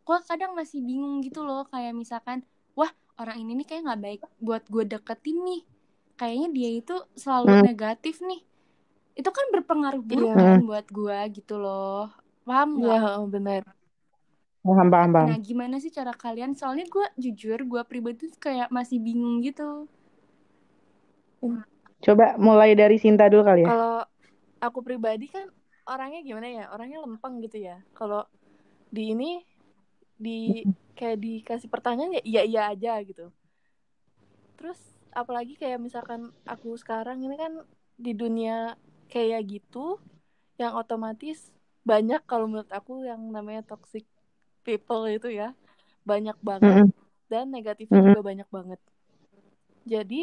[0.07, 2.39] gua kadang masih bingung gitu loh kayak misalkan
[2.79, 5.61] wah, orang ini nih kayak nggak baik buat gue deketin nih.
[6.19, 7.65] Kayaknya dia itu selalu Hmm.
[7.67, 8.41] negatif nih.
[9.19, 10.35] Itu kan berpengaruh buruk Iya.
[10.39, 12.11] kan buat gua gitu loh.
[12.47, 13.01] Paham nggak?
[13.01, 13.74] Iya, oh, benar.
[14.65, 15.29] Paham, paham, paham.
[15.29, 16.57] Nah, gimana sih cara kalian?
[16.57, 19.85] Soalnya gue jujur, gue pribadi tuh kayak masih bingung gitu.
[22.01, 23.69] Coba mulai dari Sinta dulu kali ya.
[23.69, 24.01] Kalau
[24.57, 25.45] aku pribadi kan
[25.85, 26.65] orangnya gimana ya?
[26.73, 27.77] Orangnya lempeng gitu ya.
[27.93, 28.25] Kalau
[28.89, 29.45] di ini
[30.17, 30.65] di
[30.97, 33.29] kayak dikasih pertanyaan ya iya iya aja gitu.
[34.57, 34.79] Terus
[35.13, 37.61] apalagi kayak misalkan aku sekarang ini kan
[37.95, 38.73] di dunia
[39.13, 40.01] kayak gitu
[40.57, 41.51] yang otomatis
[41.85, 44.07] banyak kalau menurut aku yang namanya toxic
[44.67, 45.47] people itu ya
[46.09, 46.91] banyak banget Mm-mm.
[47.31, 48.07] dan negatifnya Mm-mm.
[48.07, 48.79] juga banyak banget.
[49.91, 50.21] Jadi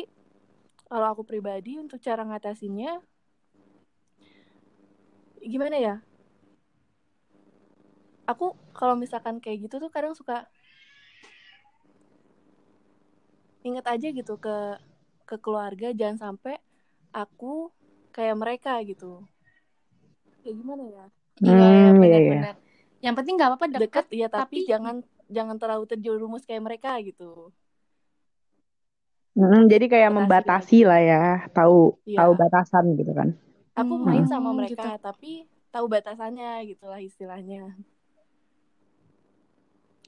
[0.91, 2.93] kalau aku pribadi untuk cara ngatasinnya
[5.43, 5.95] gimana ya?
[8.31, 8.47] Aku
[8.79, 10.47] kalau misalkan kayak gitu tuh kadang suka
[13.69, 14.57] inget aja gitu ke
[15.29, 16.55] ke keluarga jangan sampai
[17.23, 17.53] aku
[18.15, 19.11] kayak mereka gitu.
[20.43, 21.05] Kayak gimana ya?
[21.49, 22.39] Iya, Hmm, iya, iya.
[22.41, 22.55] benar-benar.
[23.03, 23.83] Yang penting nggak apa-apa deket.
[23.83, 27.51] Deket ya tapi, tapi- jangan jangan terlalu terjerumus kayak mereka gitu.
[29.33, 31.25] Mm, jadi kayak Batasi membatasi lah ya,
[31.57, 32.19] tahu Iya.
[32.21, 33.33] tahu batasan gitu kan.
[33.73, 34.59] Aku Hmm, main sama gitu.
[34.61, 37.73] mereka tapi tahu batasannya gitulah istilahnya.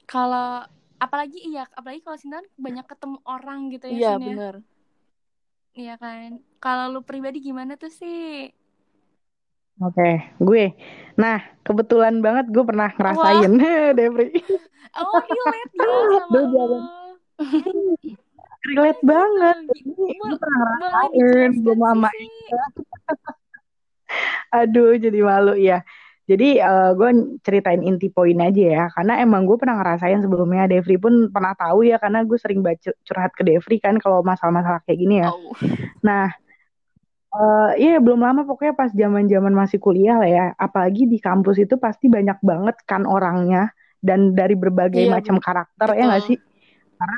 [0.05, 0.61] Kalau
[1.01, 4.17] apalagi iya, apalagi kalau Sinta kan banyak ketemu orang gitu ya, Iya ya.
[4.21, 4.55] bener.
[5.75, 6.29] Iya kan.
[6.61, 8.53] Kalau lu pribadi gimana tuh sih?
[9.83, 10.65] Oke, gue.
[11.19, 13.51] Nah, kebetulan banget gue pernah ngerasain,
[13.97, 14.31] Debri.
[14.95, 15.83] Oh, relate ya
[16.15, 16.51] sama Duh, lu.
[16.55, 16.83] jangan.
[18.65, 19.57] Relate banget.
[19.75, 22.09] Ini gue pernah ngerasain, gue mama.
[24.63, 25.83] Aduh, jadi malu ya.
[26.25, 30.65] Jadi uh, gue ceritain inti poin aja ya, karena emang gue pernah ngerasain sebelumnya.
[30.71, 34.81] Devri pun pernah tahu ya, karena gue sering baca curhat ke Devri kan kalau masalah-masalah
[34.87, 35.29] kayak gini ya.
[35.29, 35.53] Oh.
[36.01, 36.33] Nah,
[37.35, 40.45] Uh, iya belum lama pokoknya pas zaman zaman masih kuliah lah ya.
[40.55, 45.91] Apalagi di kampus itu pasti banyak banget kan orangnya dan dari berbagai iya, macam karakter
[45.91, 45.99] betul.
[45.99, 46.37] ya nggak sih?
[46.95, 47.17] Karena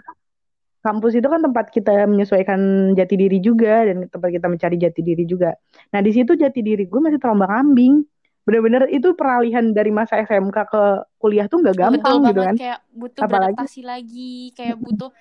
[0.82, 2.60] kampus itu kan tempat kita menyesuaikan
[2.98, 5.54] jati diri juga dan tempat kita mencari jati diri juga.
[5.94, 8.02] Nah di situ jati diri gue masih terombang ambing.
[8.48, 10.84] Bener-bener itu peralihan dari masa SMK ke
[11.20, 12.56] kuliah tuh nggak gampang Betul gitu kan.
[12.58, 15.12] Kayak butuh Apalagi, beradaptasi lagi, kayak butuh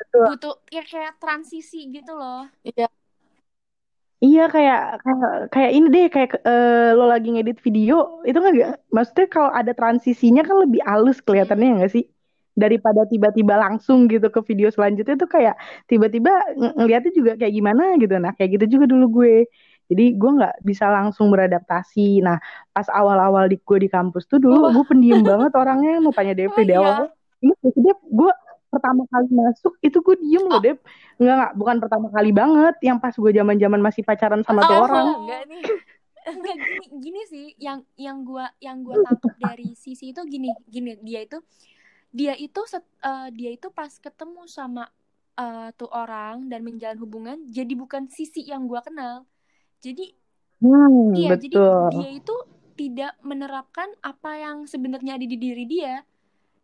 [0.00, 0.24] Betul.
[0.32, 2.48] butuh ya kayak transisi gitu loh.
[2.64, 2.88] Iya
[4.20, 8.72] Iya kayak kayak kayak ini deh kayak uh, lo lagi ngedit video itu kan gak,
[8.92, 12.04] maksudnya kalau ada transisinya kan lebih halus kelihatannya ya nggak sih?
[12.52, 15.56] Daripada tiba-tiba langsung gitu ke video selanjutnya tuh kayak
[15.88, 18.14] tiba-tiba ng ngeliatnya juga kayak gimana gitu.
[18.20, 19.48] Nah kayak gitu juga dulu gue.
[19.88, 22.20] Jadi gue nggak bisa langsung beradaptasi.
[22.20, 22.36] Nah
[22.76, 24.70] pas awal-awal di gue di kampus tuh dulu oh.
[24.76, 25.96] gue pendiam banget orangnya.
[26.04, 27.08] Mau tanya Devi oh, di awal
[27.40, 28.32] iya gue
[28.70, 30.62] pertama kali masuk itu gue diem loh, oh.
[30.62, 30.78] Dep.
[31.18, 32.74] Enggak, enggak, bukan pertama kali banget.
[32.80, 35.06] Yang pas gue zaman-zaman masih pacaran sama oh, tuh orang.
[35.26, 35.62] Enggak nih.
[36.20, 40.94] Enggak gini, gini sih, yang yang gue yang gua tangkap dari sisi itu gini, gini
[41.00, 41.40] dia itu
[42.12, 44.86] dia itu set, uh, dia itu pas ketemu sama
[45.40, 49.24] uh, tuh orang dan menjalin hubungan jadi bukan sisi yang gue kenal.
[49.80, 50.12] Jadi
[50.60, 51.48] hmm, iya, betul.
[51.48, 52.36] jadi dia itu
[52.76, 56.04] tidak menerapkan apa yang sebenarnya ada di diri dia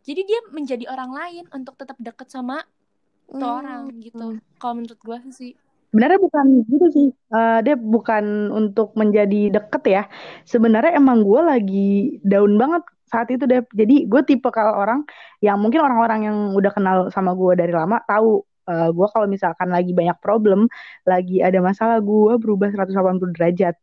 [0.06, 3.42] jadi dia menjadi orang lain untuk tetap deket sama hmm.
[3.42, 4.38] tuh orang gitu.
[4.62, 5.52] kalau menurut gue sih.
[5.90, 7.08] Sebenarnya bukan gitu sih.
[7.32, 10.02] Uh, dia bukan untuk menjadi deket ya.
[10.46, 11.90] Sebenarnya emang gue lagi
[12.22, 15.06] down banget saat itu deh jadi gue tipe kalau orang
[15.38, 19.70] yang mungkin orang-orang yang udah kenal sama gue dari lama tahu uh, gue kalau misalkan
[19.70, 20.66] lagi banyak problem
[21.06, 23.78] lagi ada masalah gue berubah 180 derajat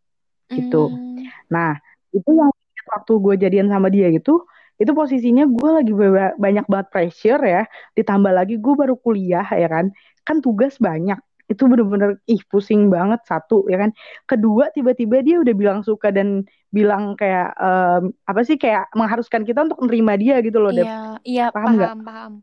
[0.52, 0.92] gitu.
[0.92, 1.24] Mm.
[1.48, 1.80] nah
[2.12, 2.52] itu yang
[2.84, 4.44] waktu gue jadian sama dia gitu
[4.84, 5.94] itu posisinya gue lagi
[6.36, 7.64] banyak banget pressure ya.
[7.96, 9.96] Ditambah lagi gue baru kuliah ya kan.
[10.28, 11.16] Kan tugas banyak.
[11.48, 13.96] Itu bener-bener ih pusing banget satu ya kan.
[14.28, 16.44] Kedua tiba-tiba dia udah bilang suka dan
[16.74, 21.46] bilang kayak um, apa sih kayak mengharuskan kita untuk menerima dia gitu loh iya iya
[21.54, 22.34] paham paham, paham.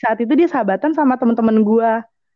[0.00, 1.90] Saat itu dia sahabatan sama teman-teman gue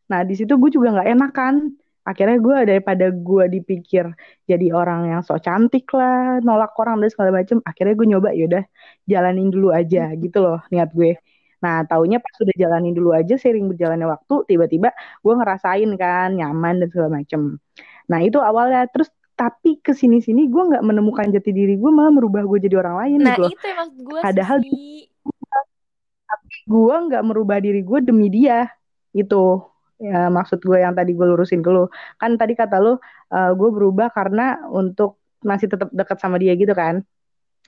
[0.07, 1.73] nah di situ gue juga nggak enak kan
[2.07, 4.07] akhirnya gue daripada gue dipikir
[4.47, 8.65] jadi orang yang sok cantik lah nolak orang dan segala macem akhirnya gue nyoba yaudah
[9.11, 10.17] jalanin dulu aja hmm.
[10.23, 11.19] gitu loh niat gue
[11.59, 16.87] nah taunya pas sudah jalanin dulu aja sering berjalannya waktu tiba-tiba gue ngerasain kan nyaman
[16.87, 17.59] dan segala macem
[18.07, 22.15] nah itu awalnya terus tapi ke sini sini gue nggak menemukan jati diri gue malah
[22.15, 25.11] merubah gue jadi orang lain nah, gitu loh itu emang gue padahal sih.
[26.31, 28.71] tapi gue nggak merubah diri gue demi dia
[29.11, 29.61] itu
[29.97, 31.89] ya maksud gue yang tadi gue lurusin ke lu.
[32.21, 36.73] Kan tadi kata lu uh, gue berubah karena untuk masih tetap dekat sama dia gitu
[36.73, 37.05] kan.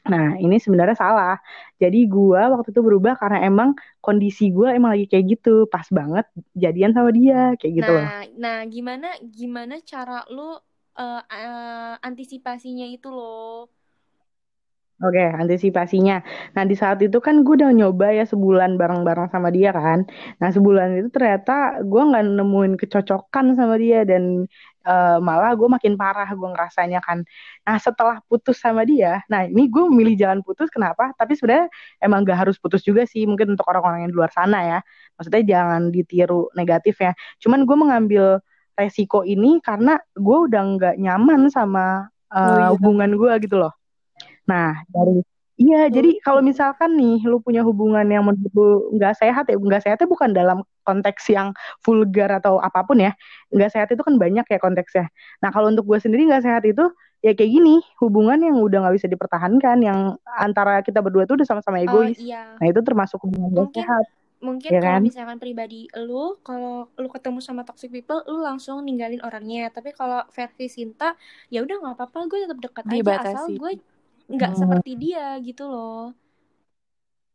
[0.07, 1.37] Nah ini sebenarnya salah.
[1.77, 5.67] Jadi gue waktu itu berubah karena emang kondisi gue emang lagi kayak gitu.
[5.69, 8.07] Pas banget jadian sama dia kayak gitu nah, loh.
[8.39, 10.55] Nah gimana gimana cara lu
[10.99, 13.71] uh, uh, antisipasinya itu loh
[14.99, 16.27] Oke, antisipasinya.
[16.59, 20.03] Nah, di saat itu kan gue udah nyoba ya sebulan bareng-bareng sama dia kan.
[20.43, 24.51] Nah, sebulan itu ternyata gue nggak nemuin kecocokan sama dia dan
[24.83, 27.23] uh, malah gue makin parah gue ngerasanya kan.
[27.63, 31.15] Nah, setelah putus sama dia, nah ini gue milih jalan putus kenapa?
[31.15, 31.71] Tapi sebenarnya
[32.03, 34.79] emang gak harus putus juga sih, mungkin untuk orang-orang yang di luar sana ya.
[35.15, 37.15] Maksudnya jangan ditiru negatif ya.
[37.39, 38.43] Cuman gue mengambil
[38.75, 42.67] resiko ini karena gue udah nggak nyaman sama uh, oh, iya.
[42.75, 43.79] hubungan gue gitu loh
[44.49, 45.21] Nah, dari
[45.59, 45.93] Iya, hmm.
[45.93, 50.07] jadi kalau misalkan nih lu punya hubungan yang menurut lu nggak sehat ya, nggak sehatnya
[50.07, 51.51] bukan dalam konteks yang
[51.83, 53.11] vulgar atau apa pun ya.
[53.51, 55.11] Nggak sehat itu kan banyak ya konteksnya.
[55.43, 56.87] Nah, kalau untuk gue sendiri nggak sehat itu
[57.27, 61.47] ya kayak gini, hubungan yang udah nggak bisa dipertahankan, yang antara kita berdua tuh udah
[61.51, 62.15] sama-sama oh, egois.
[62.15, 62.55] Oh, iya.
[62.55, 64.07] Nah, itu termasuk hubungan yang sehat.
[64.39, 65.03] Mungkin ya kalau kan?
[65.03, 69.67] misalkan pribadi lu, kalau lu ketemu sama toxic people, lu langsung ninggalin orangnya.
[69.75, 71.19] Tapi kalau versi Sinta,
[71.51, 73.83] ya udah nggak apa-apa, gue tetap dekat aja asal gue
[74.29, 74.61] nggak hmm.
[74.61, 76.13] seperti dia gitu loh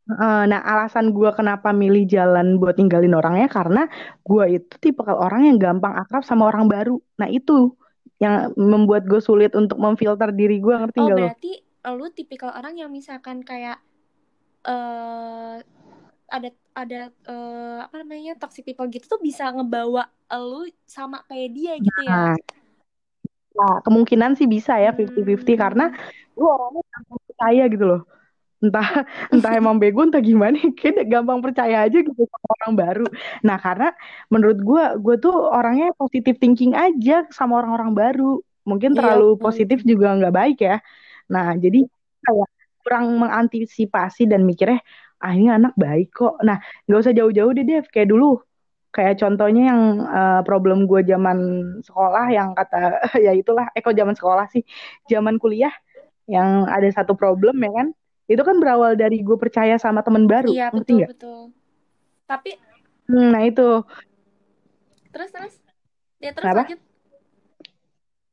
[0.04, 3.82] nah, alasan gue kenapa milih jalan buat ninggalin orangnya karena
[4.20, 7.00] gue itu tipe orang yang gampang akrab sama orang baru.
[7.16, 7.72] Nah, itu
[8.20, 11.52] yang membuat gue sulit untuk memfilter diri gue, ngerti oh, gak berarti
[11.88, 11.96] lo?
[11.96, 13.80] lu tipikal orang yang misalkan kayak
[14.64, 15.60] uh,
[16.28, 21.74] ada ada uh, apa namanya toxic people gitu tuh bisa ngebawa lu sama kayak dia
[21.78, 22.34] gitu ya.
[22.34, 22.36] Nah,
[23.54, 25.54] nah kemungkinan sih bisa ya 50-50 hmm.
[25.56, 25.86] karena
[26.34, 26.83] gue orangnya
[27.34, 28.02] percaya gitu loh.
[28.62, 28.88] Entah
[29.34, 33.06] entah emang bego entah gimana kayak gampang percaya aja gitu sama orang baru.
[33.42, 33.90] Nah, karena
[34.30, 38.40] menurut gue gue tuh orangnya positive thinking aja sama orang-orang baru.
[38.64, 40.76] Mungkin iya, terlalu iya, positif juga nggak baik ya.
[41.28, 41.84] Nah, jadi
[42.24, 42.48] kayak
[42.84, 44.80] kurang mengantisipasi dan mikirnya
[45.24, 46.40] ah ini anak baik kok.
[46.44, 48.40] Nah, nggak usah jauh-jauh deh Dev, kayak dulu.
[48.94, 51.38] Kayak contohnya yang uh, problem gue zaman
[51.82, 54.62] sekolah yang kata ya itulah, eh kok zaman sekolah sih,
[55.10, 55.72] zaman kuliah
[56.30, 57.88] yang ada satu problem ya kan.
[58.24, 61.12] Itu kan berawal dari gue percaya sama temen baru, iya, betul, gak?
[61.12, 61.52] betul.
[62.24, 62.56] Tapi
[63.12, 63.68] hmm, nah itu.
[65.12, 65.54] Terus terus.
[66.24, 66.64] Ya terus Kenapa?
[66.64, 66.80] lanjut.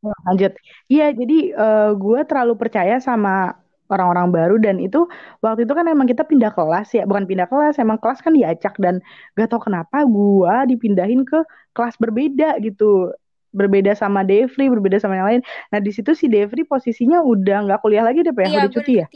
[0.01, 0.53] Lanjut.
[0.87, 5.03] Iya, jadi uh, gue terlalu percaya sama orang-orang baru dan itu
[5.43, 8.79] waktu itu kan emang kita pindah kelas ya bukan pindah kelas emang kelas kan diacak
[8.79, 9.03] dan
[9.35, 11.43] gak tau kenapa gua dipindahin ke
[11.75, 13.11] kelas berbeda gitu
[13.51, 15.41] berbeda sama Devri berbeda sama yang lain.
[15.71, 18.93] Nah di situ si Devri posisinya udah nggak kuliah lagi deh ya iya, udah cuti
[19.03, 19.07] ya?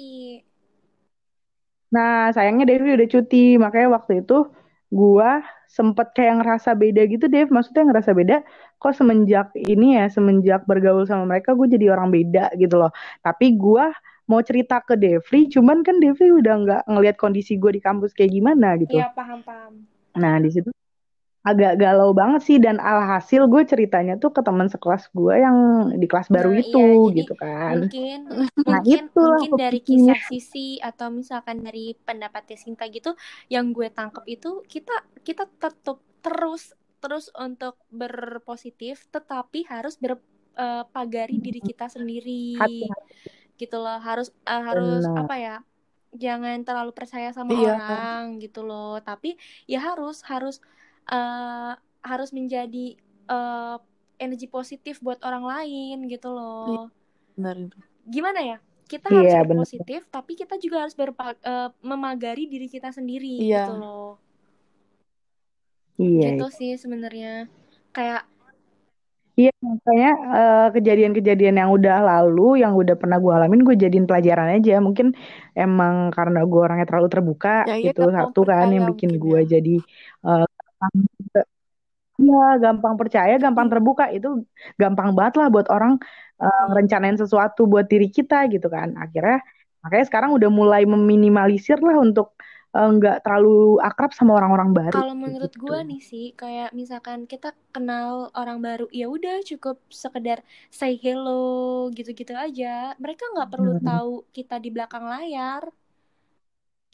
[1.96, 3.56] nah sayangnya Devri udah cuti.
[3.56, 4.52] Makanya waktu itu
[4.92, 7.48] gua sempet kayak ngerasa beda gitu Dev.
[7.50, 8.38] Maksudnya ngerasa beda
[8.76, 12.92] kok semenjak ini ya semenjak bergaul sama mereka gue jadi orang beda gitu loh.
[13.24, 13.96] Tapi gua
[14.26, 18.34] mau cerita ke Devri, cuman kan Devri udah nggak ngelihat kondisi gue di kampus kayak
[18.34, 18.98] gimana gitu.
[18.98, 19.86] Iya paham paham.
[20.18, 20.74] Nah di situ
[21.46, 25.58] agak galau banget sih dan alhasil gue ceritanya tuh ke teman sekelas gue yang
[25.94, 27.76] di kelas baru nah, itu iya, gitu kan.
[27.86, 28.20] Mungkin
[28.66, 33.14] nah, mungkin itu mungkin dari kisah sisi atau misalkan dari pendapatnya Sinta gitu
[33.54, 41.42] yang gue tangkap itu kita kita tetap terus terus untuk berpositif tetapi harus berpagari uh,
[41.46, 42.58] diri kita sendiri.
[42.58, 45.24] Hati -hati gitu loh harus uh, harus Benar.
[45.26, 45.56] apa ya
[46.16, 47.76] jangan terlalu percaya sama iya.
[47.76, 49.36] orang gitu loh tapi
[49.68, 50.64] ya harus harus
[51.10, 51.74] uh,
[52.06, 52.98] harus menjadi
[53.30, 53.78] uh,
[54.22, 56.66] energi positif buat orang lain gitu loh.
[56.70, 56.84] Iya,
[57.36, 57.56] benar
[58.06, 58.58] gimana ya?
[58.86, 63.66] Kita harus iya, positif tapi kita juga harus berpa uh, memagari diri kita sendiri iya.
[63.66, 64.22] gitu loh.
[65.98, 67.50] Iya gitu sih sebenarnya.
[67.90, 68.30] Kayak
[69.36, 74.56] Iya, makanya uh, kejadian-kejadian yang udah lalu, yang udah pernah gue alamin, gue jadiin pelajaran
[74.56, 74.80] aja.
[74.80, 75.12] Mungkin
[75.52, 79.60] emang karena gue orangnya terlalu terbuka, ya, gitu satu kan yang bikin gue ya.
[79.60, 79.76] jadi
[80.24, 80.48] uh,
[82.16, 84.48] Iya, gampang percaya, gampang terbuka itu
[84.80, 86.00] gampang banget lah buat orang
[86.40, 88.96] uh, rencanain sesuatu buat diri kita gitu kan.
[88.96, 89.44] Akhirnya
[89.84, 92.36] makanya sekarang udah mulai meminimalisir lah untuk
[92.76, 95.00] Eh, nggak uh, terlalu akrab sama orang-orang baru.
[95.00, 95.64] Kalau menurut gitu.
[95.64, 101.88] gue nih sih, kayak misalkan kita kenal orang baru, ya udah cukup sekedar say hello
[101.96, 102.92] gitu-gitu aja.
[103.00, 103.86] Mereka nggak perlu hmm.
[103.88, 105.72] tahu kita di belakang layar.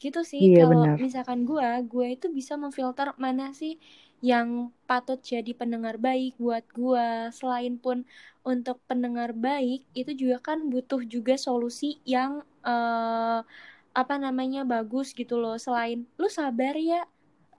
[0.02, 0.50] Gitu sih.
[0.50, 3.78] Iya, Kalau misalkan gue, gue itu bisa memfilter mana sih
[4.18, 7.30] yang patut jadi pendengar baik buat gue.
[7.30, 8.02] Selain pun
[8.42, 13.46] untuk pendengar baik, itu juga kan butuh juga solusi yang uh,
[13.94, 15.54] apa namanya bagus gitu loh.
[15.54, 17.06] Selain lu sabar ya.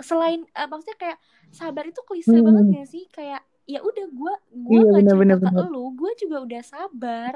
[0.03, 2.43] Selain uh, maksudnya kayak sabar itu klise hmm.
[2.43, 3.05] banget gak sih?
[3.07, 7.33] Kayak ya udah gue gue iya, gak cerita bener, ke lu gue juga udah sabar.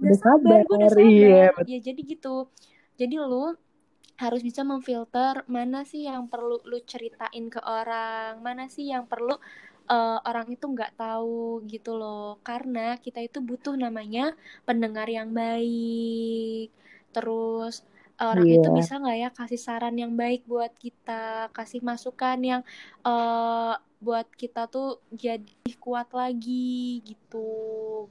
[0.00, 1.04] Udah, udah sabar, gue udah sabar.
[1.04, 2.48] iya, ya jadi gitu.
[2.96, 3.52] Jadi lu
[4.20, 9.34] harus bisa memfilter mana sih yang perlu lu ceritain ke orang mana sih yang perlu
[9.90, 12.38] uh, orang itu nggak tahu gitu loh.
[12.44, 14.36] Karena kita itu butuh namanya
[14.68, 16.70] pendengar yang baik.
[17.10, 17.82] Terus
[18.20, 18.58] orang yeah.
[18.60, 22.62] itu bisa nggak ya kasih saran yang baik buat kita kasih masukan yang
[23.02, 27.48] uh, buat kita tuh jadi kuat lagi gitu.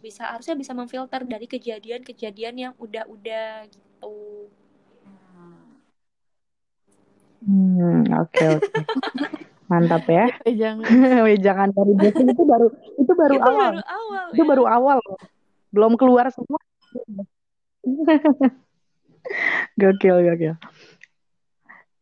[0.04, 4.52] Bisa harusnya bisa memfilter dari kejadian-kejadian yang udah-udah gitu
[7.46, 8.66] hmm oke okay, oke.
[8.70, 8.84] Okay.
[9.72, 10.28] mantap ya.
[10.62, 10.84] Jangan
[11.48, 12.68] jangan dari biasa itu baru
[13.00, 13.72] itu baru itu awal.
[13.72, 14.50] baru awal itu ya?
[14.52, 15.00] baru awal.
[15.72, 16.60] Belum keluar semua.
[19.80, 20.56] Gokil gokil.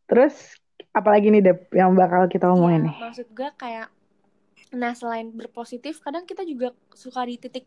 [0.10, 0.58] Terus
[0.90, 2.96] apalagi nih Dep yang bakal kita omongin ya, nih?
[2.98, 3.88] maksud gue kayak
[4.74, 7.66] nah selain berpositif kadang kita juga suka di titik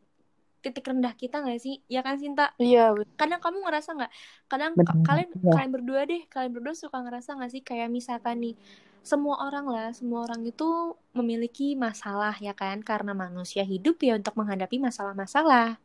[0.62, 1.82] titik rendah kita nggak sih?
[1.90, 2.54] Ya kan Sinta?
[2.56, 4.12] Iya kadang kamu ngerasa nggak?
[4.46, 5.52] Kadang Betul, kalian ya.
[5.52, 7.62] kalian berdua deh kalian berdua suka ngerasa nggak sih?
[7.66, 8.54] Kayak misalkan nih
[9.02, 12.78] semua orang lah semua orang itu memiliki masalah ya kan?
[12.86, 15.82] Karena manusia hidup ya untuk menghadapi masalah-masalah.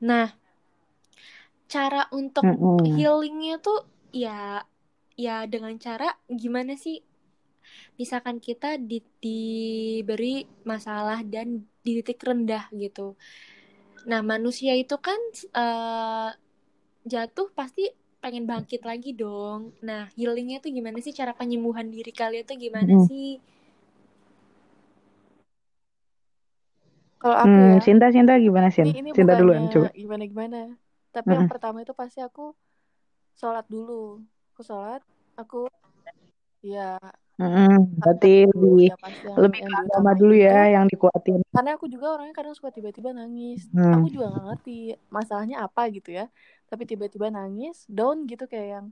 [0.00, 0.32] Nah
[1.68, 2.84] cara untuk mm -hmm.
[2.96, 4.64] healingnya tuh ya
[5.20, 7.04] ya dengan cara gimana sih?
[8.00, 13.14] Misalkan kita di, diberi masalah dan di titik rendah gitu
[14.10, 15.20] nah manusia itu kan
[15.62, 16.28] uh,
[17.12, 17.82] jatuh pasti
[18.22, 19.60] pengen bangkit lagi dong.
[19.88, 21.14] Nah, healingnya tuh gimana sih?
[21.20, 23.06] Cara penyembuhan diri kalian tuh gimana Hmm.
[23.08, 23.28] sih?
[27.20, 28.88] Kalau aku Hmm, ya, Cinta, Cinta gimana, Sin?
[28.88, 29.88] ini ini Cinta duluan, bukannya coba.
[30.02, 30.58] gimana-gimana.
[31.14, 31.50] Tapi yang Mm-mm.
[31.50, 32.42] pertama itu pasti aku
[33.40, 33.92] sholat dulu.
[34.52, 35.00] Aku sholat,
[35.40, 35.56] aku
[36.62, 36.98] ya
[37.42, 37.70] Mm-mm.
[38.00, 38.28] Berarti
[38.62, 38.94] lebih ya
[39.42, 41.40] lebih yang ke agama diutamain dulu itu ya yang dikuatin.
[41.54, 43.60] karena aku juga orangnya kadang suka tiba-tiba nangis.
[43.74, 43.92] Hmm.
[43.94, 44.72] Aku juga nggak ngerti
[45.16, 46.24] masalahnya apa gitu ya.
[46.70, 48.86] Tapi tiba-tiba nangis, down gitu kayak yang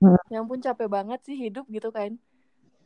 [0.00, 0.16] Hmm.
[0.34, 2.10] yang pun capek banget sih hidup gitu kan.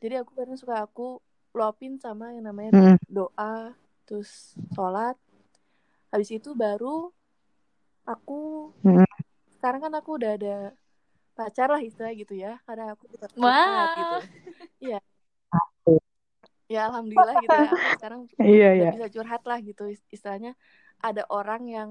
[0.02, 1.20] Jadi aku kadang suka aku
[1.56, 2.96] luapin sama yang namanya Mm-mm.
[3.10, 3.74] doa,
[4.06, 5.16] terus sholat.
[6.12, 7.10] Habis itu baru
[8.06, 9.06] aku Mm-mm.
[9.58, 10.54] sekarang kan aku udah ada
[11.40, 13.96] pacar lah istilah gitu ya karena aku juga curhat Wah.
[14.00, 14.14] gitu
[14.84, 14.98] iya
[16.72, 18.20] ya alhamdulillah gitu ya aku sekarang
[18.52, 18.90] Iya, udah iya.
[18.92, 20.52] bisa curhat lah gitu ist- istilahnya
[21.08, 21.90] ada orang yang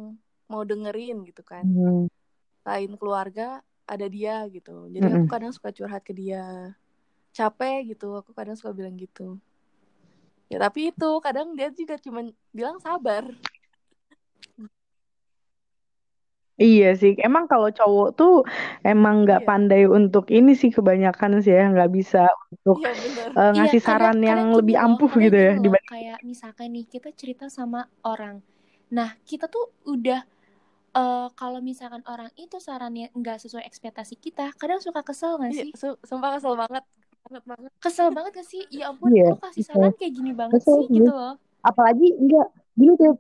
[0.52, 2.08] mau dengerin gitu kan Hmm.
[2.68, 3.44] lain keluarga
[3.94, 5.34] ada dia gitu jadi aku Mm-mm.
[5.34, 6.44] kadang suka curhat ke dia
[7.38, 9.40] capek gitu aku kadang suka bilang gitu
[10.50, 12.26] ya tapi itu kadang dia juga cuma
[12.58, 13.24] bilang sabar
[16.64, 18.32] Iya sih, emang kalau cowok tuh
[18.90, 19.48] emang nggak Iya.
[19.48, 22.18] pandai untuk ini sih kebanyakan sih ya, nggak bisa
[22.52, 25.24] untuk iya bener eh, Iya, ngasih kadang, saran yang kadang gini lebih loh, ampuh kadang
[25.24, 28.36] gitu ya gini loh, dibanding kayak misalkan nih kita cerita sama orang.
[28.98, 30.20] Nah, kita tuh udah
[30.98, 35.64] eh, kalau misalkan orang itu sarannya nggak sesuai ekspektasi kita, kadang suka kesel nggak iya
[35.64, 35.72] sih?
[35.82, 36.84] su- sumpah kesel banget
[37.26, 38.64] banget banget Kesel banget gak sih?
[38.78, 39.72] Ya ampun, Iya, lu kasih betul.
[39.72, 40.98] saran kayak gini banget Betul sih sih.
[40.98, 41.34] gitu loh.
[41.70, 42.48] Apalagi enggak
[42.80, 43.14] gini deh.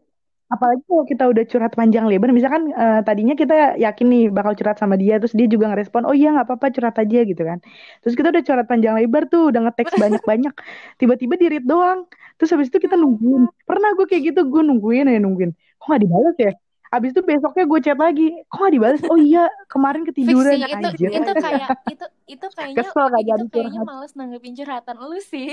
[0.53, 3.53] Apalagi kalau kita udah curhat panjang lebar, misalkan eh, tadinya kita
[3.85, 6.95] yakin nih bakal curhat sama dia, terus dia juga ngerespon, oh iya nggak apa-apa curhat
[7.03, 7.57] aja gitu kan.
[8.01, 10.53] Terus kita udah curhat panjang lebar tuh, udah ngeteks banyak-banyak,
[10.99, 11.99] tiba-tiba di read doang.
[12.41, 13.43] Terus habis itu kita nungguin.
[13.69, 15.51] Pernah gue kayak gitu, gue nungguin ya nungguin.
[15.77, 16.51] Kok nggak dibalas ya?
[16.89, 19.01] Habis itu besoknya gue chat lagi, kok nggak dibalas?
[19.13, 21.09] Oh iya, kemarin ketiduran sih, itu anjir.
[21.13, 23.87] itu kayak itu itu kayaknya Kesel gak itu jadi kayaknya curhat.
[23.89, 25.47] males nanggepin curhatan lu sih.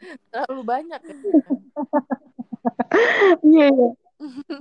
[0.32, 1.14] terlalu banyak ya.
[3.44, 3.88] Iya, iya.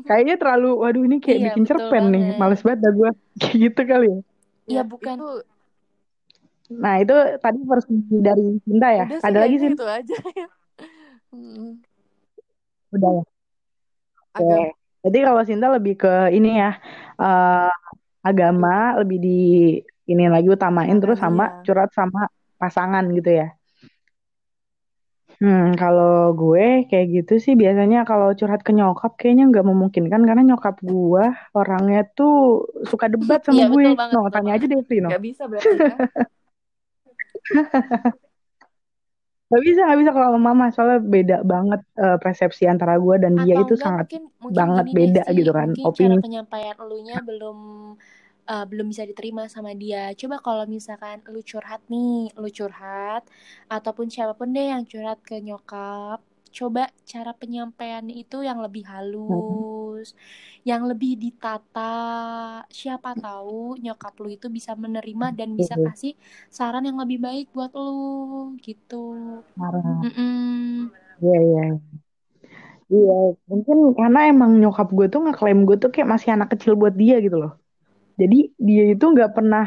[0.08, 2.24] Kayaknya terlalu, waduh ini kayak Iya, bikin cerpen nih.
[2.24, 2.40] banget.
[2.42, 3.10] Males banget dah gue.
[3.42, 4.18] Kayak gitu kali ya.
[4.70, 5.16] Iya, ya bukan.
[5.18, 5.28] itu
[6.72, 7.94] Nah, itu tadi versi
[8.24, 9.04] dari Cinta ya.
[9.06, 9.72] udah sih Ada lagi sih?
[9.76, 10.48] itu aja ya
[12.92, 13.24] Udah ya.
[14.36, 14.40] Oke.
[14.40, 16.72] agama Jadi kalau Cinta lebih ke ini ya,
[17.22, 17.70] eh,
[18.22, 18.70] agama
[19.02, 19.30] lebih di
[20.12, 22.22] ini lagi utamain terus utamain sama iya curhat sama
[22.62, 23.48] pasangan gitu ya.
[25.42, 30.42] Hmm, kalau gue kayak gitu sih biasanya kalau curhat ke nyokap kayaknya nggak memungkinkan karena
[30.54, 31.26] nyokap gue
[31.58, 33.84] orangnya tuh suka debat sama Iya, gue.
[33.90, 34.86] betul banget, No, betul tanya aja banget.
[34.86, 35.10] Devri, no.
[35.10, 35.96] nggak bisa berarti ya
[39.52, 43.56] Gak bisa, gak bisa kalau mama soalnya beda banget eh, persepsi antara gue dan dia
[43.56, 46.24] Atau itu enggak sangat mungkin mungkin banget beda sih, gitu kan mungkin cara opini.
[46.24, 47.58] penyampaian elunya belum
[48.52, 50.12] eh, belum bisa diterima sama dia.
[50.20, 53.24] Coba kalau misalkan lu curhat nih, lu curhat
[53.76, 56.20] ataupun siapa pun deh yang curhat ke nyokap,
[56.58, 56.82] coba
[57.12, 58.84] cara penyampaiannya itu yang lebih
[59.28, 59.64] Hmm.
[59.66, 60.08] halus,
[60.70, 61.80] yang lebih ditata.
[62.80, 65.82] Siapa tahu nyokap lu itu bisa menerima dan bisa Gitu.
[65.86, 66.12] kasih
[66.58, 67.92] saran yang lebih baik buat lu
[68.66, 68.96] gitu.
[71.22, 71.62] Iya, iya.
[72.94, 73.12] Iya,
[73.52, 77.16] mungkin karena emang nyokap gue tuh ngeklaim gue tuh kayak masih anak kecil buat dia
[77.26, 77.52] gitu loh.
[78.22, 78.36] Jadi
[78.68, 79.64] dia itu nggak pernah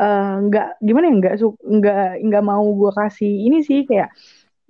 [0.00, 1.34] eh, nggak gimana ya nggak
[1.76, 1.96] nggak
[2.26, 4.08] nggak mau gue kasih ini sih kayak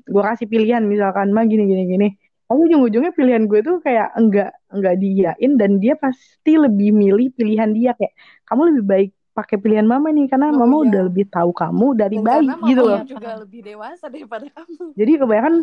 [0.07, 2.09] gue kasih pilihan misalkan mah gini gini gini.
[2.47, 7.73] Tapi ujung-ujungnya pilihan gue tuh kayak enggak enggak diiyain dan dia pasti lebih milih pilihan
[7.73, 8.13] dia kayak
[8.45, 11.87] kamu lebih baik pakai pilihan mama nih karena oh mama udah iya lebih tahu kamu
[11.97, 13.01] dari dan bayi karena gitu loh.
[13.09, 15.55] Juga lebih dewasa daripada kamu Jadi kebanyakan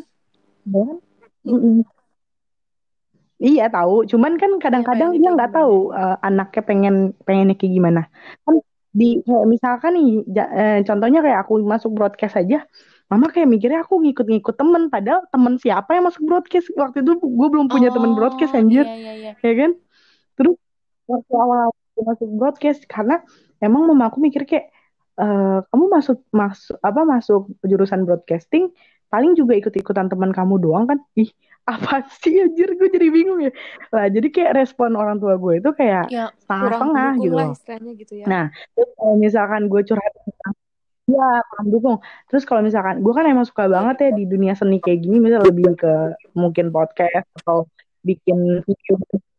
[0.66, 0.98] kebanyakan
[1.46, 1.76] mm-mm.
[3.40, 7.74] Iya tahu, cuman kan iya kadang-kadang dia kayak nggak tahu eh, anaknya pengen pengennya kayak
[7.78, 8.02] gimana.
[8.44, 8.56] Kan
[9.00, 12.58] di kayak misalkan nih, ja- eh, contohnya kayak aku masuk broadcast aja,
[13.10, 16.70] mama kayak mikirnya aku ngikut-ngikut temen, padahal temen siapa yang masuk broadcast?
[16.78, 19.12] Waktu itu gue belum punya temen broadcast Oh, anjir, iya iya.
[19.18, 19.32] Iya.
[19.42, 19.72] ya kan?
[20.38, 20.56] Terus
[21.10, 23.20] waktu awal masuk broadcast karena
[23.60, 24.70] emang mama aku mikir kayak
[25.20, 28.72] eh, kamu masuk masuk apa masuk jurusan broadcasting
[29.10, 31.02] paling juga ikut-ikutan teman kamu doang kan?
[31.18, 31.34] Ih
[31.66, 32.78] apa sih anjir?
[32.78, 33.52] Gue jadi bingung ya.
[33.90, 37.36] Lah jadi kayak respon orang tua gue itu kayak Ya, setengah-setengah mendukung gitu
[37.74, 38.26] lah gitu ya.
[38.30, 38.46] Nah
[38.78, 40.14] terus kalau misalkan gue curhat
[41.10, 41.98] tentang ya kurang dukung.
[42.30, 45.42] Terus kalau misalkan gue kan emang suka banget ya di dunia seni kayak gini misal
[45.42, 45.94] lebih ke
[46.38, 47.66] mungkin podcast atau
[48.06, 48.94] bikin video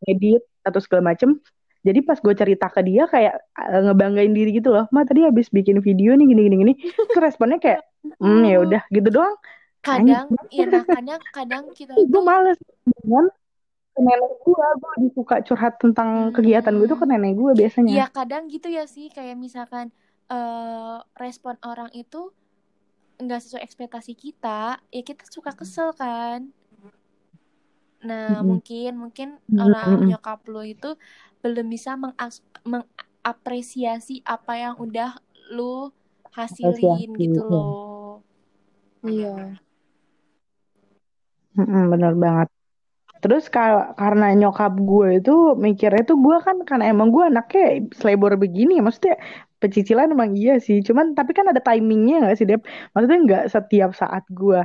[0.07, 1.39] edit atau segala macem.
[1.81, 5.49] Jadi pas gue cerita ke dia kayak eh, ngebanggain diri gitu loh ma tadi habis
[5.49, 6.75] bikin video nih gini gini gini.
[7.09, 7.81] Terus responnya kayak
[8.21, 9.37] hmm ya udah gitu doang.
[9.81, 13.33] Kadang ya nah kadang kadang kita gue males dengan
[13.97, 17.17] nenek gue gue lebih suka curhat tentang kegiatan gue tuh ke Hmm.
[17.17, 17.93] nenek gue biasanya.
[17.93, 19.93] Iya kadang gitu ya sih kayak misalkan
[20.31, 22.21] eh respon orang itu
[23.23, 26.41] nggak sesuai ekspektasi kita, ya kita suka kesel kan.
[28.09, 28.51] Nah Mm-mm.
[28.51, 30.97] mungkin mungkin Mm-mm, orang nyokap lo itu
[31.45, 31.91] belum bisa
[32.73, 35.11] mengapresiasi apa yang udah
[35.57, 35.93] lu
[36.37, 37.51] hasilin Apresiasi, gitu iya.
[37.53, 38.25] loh.
[39.05, 39.61] Iya.
[41.59, 42.49] Mm-mm, bener banget
[43.23, 45.33] terus kal- karena nyokap gue itu
[45.67, 47.63] mikirnya tuh gue kan karena emang gue anaknya
[48.01, 49.15] selebor begini maksudnya
[49.61, 52.65] pecicilan emang iya sih cuman tapi kan ada timingnya nggak sih Dep?
[52.97, 54.65] Maksudnya nggak setiap saat gue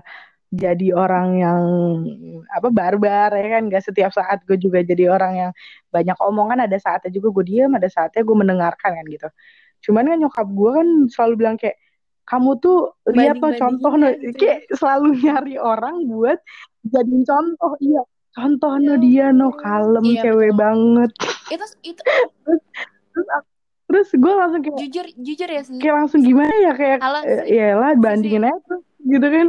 [0.55, 1.61] jadi orang yang
[2.47, 3.67] apa barbar ya kan?
[3.67, 5.51] Nggak setiap saat gue juga jadi orang yang
[5.91, 9.27] banyak omongan ada saatnya juga gue diam ada saatnya gue mendengarkan kan gitu.
[9.91, 11.75] Cuman kan nyokap gue kan selalu bilang kayak
[12.25, 14.39] kamu tuh lihat no Banding-bandingin contoh no ya gitu ya.
[14.41, 16.39] kayak selalu nyari orang buat
[16.87, 18.01] jadiin contoh iya.
[18.35, 20.59] Contoh no Ya dia no kalem Iya cewek betul.
[20.59, 21.11] banget.
[21.51, 22.01] Itu itu
[22.43, 22.61] terus
[23.11, 23.54] terus, aku-
[23.95, 25.79] terus gue langsung kayak jujur jujur ya sih.
[25.79, 29.47] kayak langsung gimana ya kayak eh, ya lah bandingin aja tuh gitu kan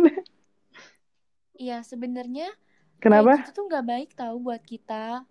[1.56, 2.46] Iya sebenarnya
[3.02, 5.24] kenapa gitu tuh nggak baik tahu buat kita.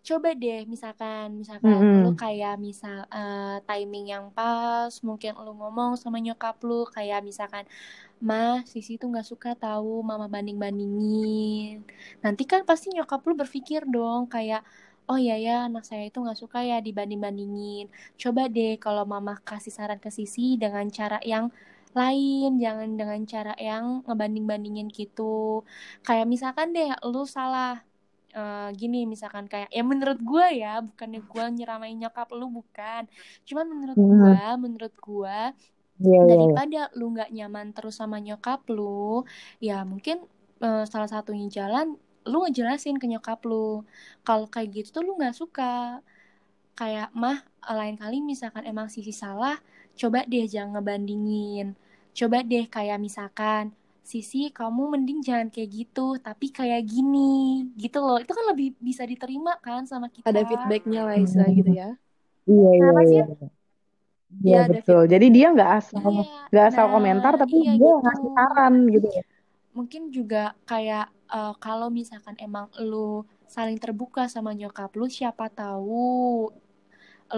[0.00, 2.16] Coba deh misalkan misalkan lu Mm-mm.
[2.16, 7.64] kayak misal eh, timing yang pas, mungkin lu ngomong sama nyokap lu kayak misalkan
[8.28, 11.82] Mah, Sisi tuh nggak suka tahu mama banding-bandingin.
[12.24, 14.62] Nanti kan pasti nyokap lu berpikir dong kayak
[15.10, 17.84] Oh iya ya, anak saya itu nggak suka ya dibanding-bandingin.
[18.22, 21.46] Coba deh kalau mama kasih saran ke Sisi dengan cara yang
[21.98, 25.66] lain, jangan dengan cara yang ngebanding-bandingin gitu.
[26.06, 27.82] Kayak misalkan deh, lu salah
[28.38, 33.02] eh, gini misalkan kayak ya menurut gue ya bukannya gue nyeramain nyokap lu bukan
[33.48, 34.08] cuman menurut Mm.
[34.10, 35.38] gue menurut gue
[36.00, 36.60] Iya iya iya.
[36.60, 39.24] daripada lu nggak nyaman terus sama nyokap lu
[39.60, 40.16] ya mungkin
[40.64, 41.96] eh, salah satunya jalan
[42.26, 43.84] lu ngejelasin ke nyokap lu.
[44.26, 46.00] Kalau kayak gitu tuh lu nggak suka.
[46.78, 49.60] Kayak mah lain kali misalkan emang sisi salah
[49.96, 51.76] coba deh jangan ngebandingin.
[52.16, 58.18] Coba deh kayak misalkan sisi kamu mending jangan kayak gitu tapi kayak gini gitu loh.
[58.18, 60.28] Itu kan lebih bisa diterima kan sama kita.
[60.32, 61.88] Ada feedbacknya lah istilah gitu ya.
[62.48, 63.24] Iya iya iya.
[64.30, 65.02] Iya Iya betul.
[65.10, 66.24] Jadi dia nggak asal iya.
[66.50, 68.02] nggak asal nah komentar tapi iya dia gitu.
[68.02, 69.08] ngasih saran gitu.
[69.70, 73.24] mungkin juga kayak eh, kalau misalkan emang lu
[73.54, 76.50] saling terbuka sama nyokap lu siapa tahu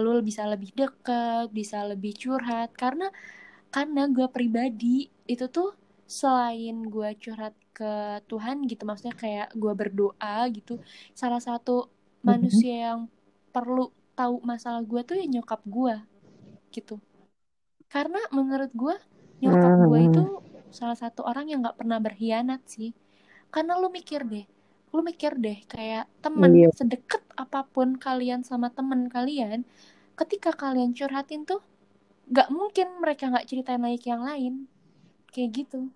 [0.03, 3.07] lu bisa lebih deket bisa lebih curhat karena
[3.75, 4.97] karena gue pribadi
[5.33, 5.69] itu tuh
[6.19, 7.91] selain gue curhat ke
[8.31, 10.73] Tuhan gitu maksudnya kayak gue berdoa gitu
[11.21, 11.89] salah satu
[12.23, 12.29] Mhm.
[12.29, 13.01] manusia yang
[13.55, 13.89] perlu
[14.19, 15.95] tahu masalah gue tuh ya nyokap gue
[16.75, 16.95] gitu
[17.93, 18.95] karena menurut gue
[19.43, 20.33] nyokap gue itu Hmm.
[20.77, 22.91] salah satu orang yang nggak pernah berkhianat sih
[23.53, 24.45] karena lu mikir deh
[24.89, 26.69] lu mikir deh kayak temen Iya.
[26.73, 29.65] sedekat apa pun kalian sama temen kalian
[30.13, 31.61] ketika kalian curhatin tuh
[32.29, 34.65] nggak mungkin mereka nggak ceritain lagi ke yang lain
[35.33, 35.89] kayak gitu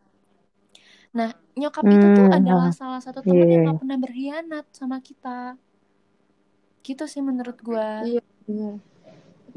[1.13, 2.37] nah nyokap itu tuh Hmm.
[2.37, 3.45] adalah ah, salah satu Iya temen iya.
[3.45, 3.65] yang iya.
[3.65, 5.37] nggak pernah berkhianat sama kita
[6.81, 8.75] gitu sih menurut gue Iya benar.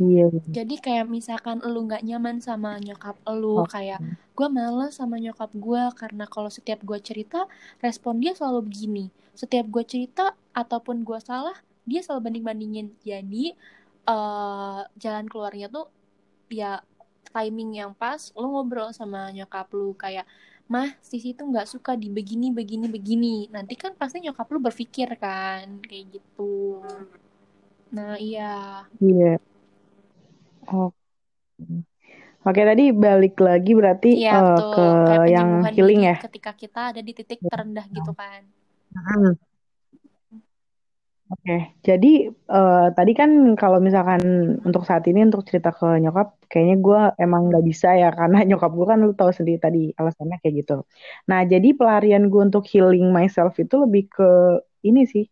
[0.01, 0.33] Iya.
[0.49, 3.69] jadi kayak misalkan lu nggak nyaman sama nyokap lu Oh.
[3.69, 4.01] kayak
[4.33, 7.45] gue males sama nyokap gue karena kalau setiap gue cerita
[7.79, 9.05] respon dia selalu begini
[9.37, 11.53] setiap gue cerita ataupun gue salah
[11.85, 13.53] dia selalu banding bandingin jadi
[14.03, 15.93] eh jalan keluarnya tuh
[16.49, 16.81] ya
[17.31, 20.25] timing yang pas lu ngobrol sama nyokap lu kayak
[20.67, 25.13] mah sisi tuh nggak suka di begini begini begini nanti kan pasti nyokap lu berpikir
[25.15, 26.81] kan kayak gitu
[27.91, 29.37] nah iya Iya.
[30.71, 30.91] Oh.
[32.41, 36.17] Oke tadi balik lagi berarti eh, betul, ke kayak yang healing ya.
[36.25, 38.49] ketika kita ada di titik terendah gitu kan.
[38.97, 39.37] Hmm.
[41.31, 44.19] Oke, jadi eh, tadi kan kalau misalkan
[44.67, 48.73] untuk saat ini untuk cerita ke nyokap, kayaknya gue emang nggak bisa ya karena nyokap
[48.75, 50.77] gue kan lu tahu sendiri tadi alasannya kayak gitu.
[51.31, 55.31] Nah, jadi pelarian gue untuk healing myself itu lebih ke ini sih,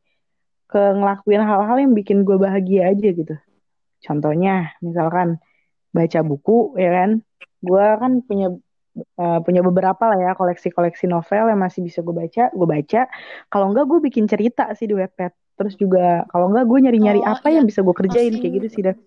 [0.70, 3.34] ke ngelakuin hal-hal yang bikin gue bahagia aja gitu.
[4.07, 4.51] Contohnya,
[4.87, 5.29] misalkan
[5.97, 7.11] baca buku, ya kan?
[7.67, 8.47] Gue kan punya
[9.23, 13.01] eh, punya beberapa lah ya koleksi-koleksi novel yang masih bisa gue baca, gue baca.
[13.53, 15.33] Kalau enggak gue bikin cerita sih di Wattpad.
[15.59, 18.55] Terus juga kalau enggak gue nyari-nyari Oh apa iya, yang bisa gue kerjain maksud kayak
[18.63, 18.99] gitu sih, Dev.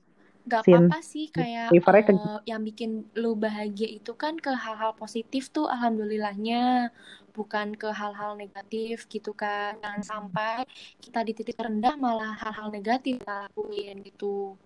[0.52, 2.90] gak apa-apa sih kayak eh, yang bikin
[3.22, 6.90] lu bahagia itu kan ke hal-hal positif tuh alhamdulillahnya,
[7.38, 9.78] bukan ke hal-hal negatif gitu kan.
[9.84, 10.66] Jangan sampai
[11.04, 14.58] kita di titik rendah malah hal-hal negatif kita lakuin gitu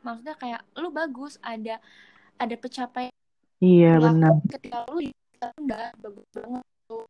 [0.00, 1.76] maksudnya kayak lu bagus ada
[2.40, 3.12] ada pencapaian
[3.60, 5.12] iya benar ketika lu
[5.60, 7.04] udah bagus banget tuh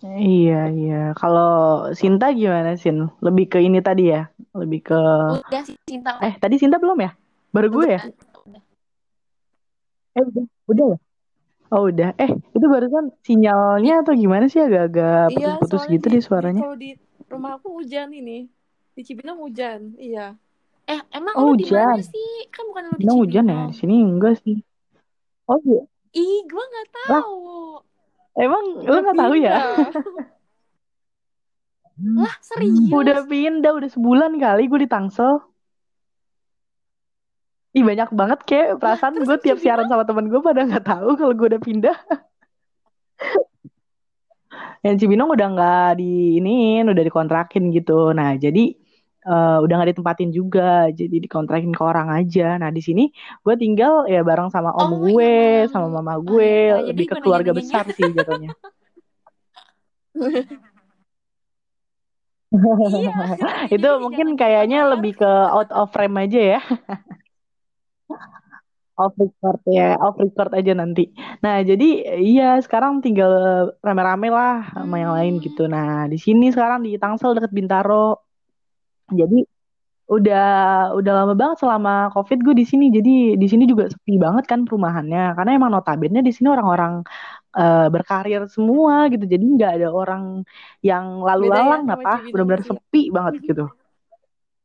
[0.00, 1.12] Iya iya.
[1.12, 3.12] Kalau Sinta gimana Sin?
[3.20, 4.32] Lebih ke ini tadi ya?
[4.56, 4.96] Lebih ke
[5.44, 6.16] Udah Sinta.
[6.24, 7.12] Eh, tadi Sinta belum ya?
[7.52, 8.00] Baru gue ya?
[8.48, 8.62] Udah.
[10.16, 10.44] Eh, udah.
[10.72, 10.86] Udah?
[10.96, 11.09] Ya?
[11.70, 12.10] Oh, udah.
[12.18, 14.58] Eh, itu barusan sinyalnya atau gimana sih?
[14.58, 16.62] Agak-agak Iya, putus-putus soalnya gitu di, deh suaranya.
[16.66, 16.90] kalau di
[17.30, 18.50] rumah aku hujan ini.
[18.98, 19.94] Di Cibinong hujan.
[19.94, 20.34] Iya.
[20.90, 22.50] Eh, emang Oh, lu di mana sih?
[22.50, 23.60] Kan bukan lu di Cibinong hujan ya?
[23.70, 24.58] Di sini enggak sih.
[25.46, 25.82] Oh, iya.
[26.10, 27.38] Ih, gua nggak Lah, tahu.
[28.34, 29.54] emang lu Udah nggak tahu ya?
[32.18, 32.90] Lah, serius?
[32.90, 35.38] Udah pindah, udah sebulan kali gue di Tangsel.
[37.70, 41.34] Ih banyak banget kayak perasaan gue tiap siaran sama temen gue pada nggak tahu kalau
[41.38, 41.94] gue udah pindah.
[44.84, 48.10] Yang Cibinong udah nggak di ini, udah dikontrakin gitu.
[48.10, 48.74] Nah jadi
[49.22, 52.58] eh, udah nggak ditempatin juga, jadi dikontrakin ke orang aja.
[52.58, 53.06] Nah di sini
[53.46, 56.90] gue tinggal ya bareng sama om Oh, gue, yang sama mama oh gue, ya, jadi
[56.90, 58.50] lebih ke keluarga besar sih jatuhnya.
[62.50, 63.14] Iya,
[63.70, 66.60] Itu mungkin kayaknya lebih ke out of frame aja ya.
[69.00, 71.08] Off record ya, off record aja nanti.
[71.40, 73.32] Nah, jadi iya sekarang tinggal
[73.80, 75.44] rame-rame lah sama yang lain Hmm.
[75.44, 75.62] gitu.
[75.64, 78.20] Nah, di sini sekarang di Tangsel deket Bintaro.
[79.10, 79.42] Jadi
[80.10, 80.46] udah
[80.98, 82.92] udah lama banget selama Covid gue di sini.
[82.92, 85.34] Jadi di sini juga sepi banget kan perumahannya.
[85.38, 87.00] Karena emang notabene di sini orang-orang
[87.56, 89.24] eh, berkarir semua gitu.
[89.24, 90.44] Jadi nggak ada orang
[90.84, 93.64] yang lalu ya lalang apa, benar-benar sepi banget gitu.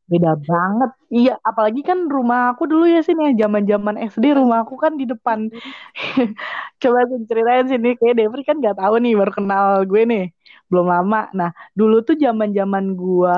[0.05, 0.91] Beda banget.
[1.09, 5.09] Iya, apalagi kan rumah aku dulu ya sini ya zaman-zaman SD rumah aku kan di
[5.09, 5.49] depan.
[6.81, 10.25] Coba aku ceritain sini kayak Devri kan nggak tahu nih baru kenal gue nih.
[10.69, 11.29] Belum lama.
[11.33, 13.37] Nah, dulu tuh zaman-zaman gua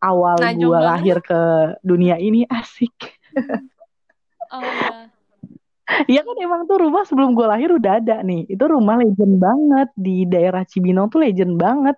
[0.00, 1.40] awal Najong gua lahir ke
[1.80, 2.92] dunia ini asik.
[4.52, 5.08] Oh ya.
[6.04, 8.44] Iya kan emang tuh rumah sebelum gua lahir udah ada nih.
[8.52, 11.96] Itu rumah legend banget di daerah Cibinong tuh legend banget.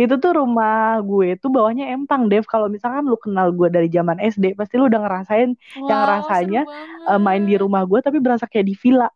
[0.00, 2.48] Itu tuh rumah gue tuh bawahnya empang, Dev.
[2.48, 5.50] Kalau misalkan lu kenal gue dari zaman SD, pasti lu udah ngerasain
[5.90, 9.08] yang Wow, rasanya seru eh, main di rumah gue tapi berasa kayak di villa.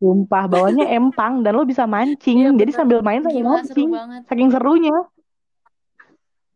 [0.00, 2.38] Sumpah, bawahnya empang dan lo bisa Iya mancing.
[2.56, 2.78] Jadi bener.
[2.80, 3.90] sambil main sambil Gila, seru mancing.
[3.92, 4.22] banget.
[4.32, 4.96] Saking serunya.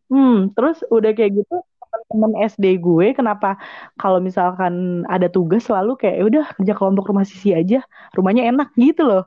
[0.05, 1.55] Hmm, terus udah kayak gitu
[1.95, 3.55] teman-teman SD gue kenapa
[3.97, 7.81] kalau misalkan ada tugas selalu kayak "Ya udah kerja kelompok rumah sisi aja.
[8.17, 9.23] Rumahnya enak gitu loh.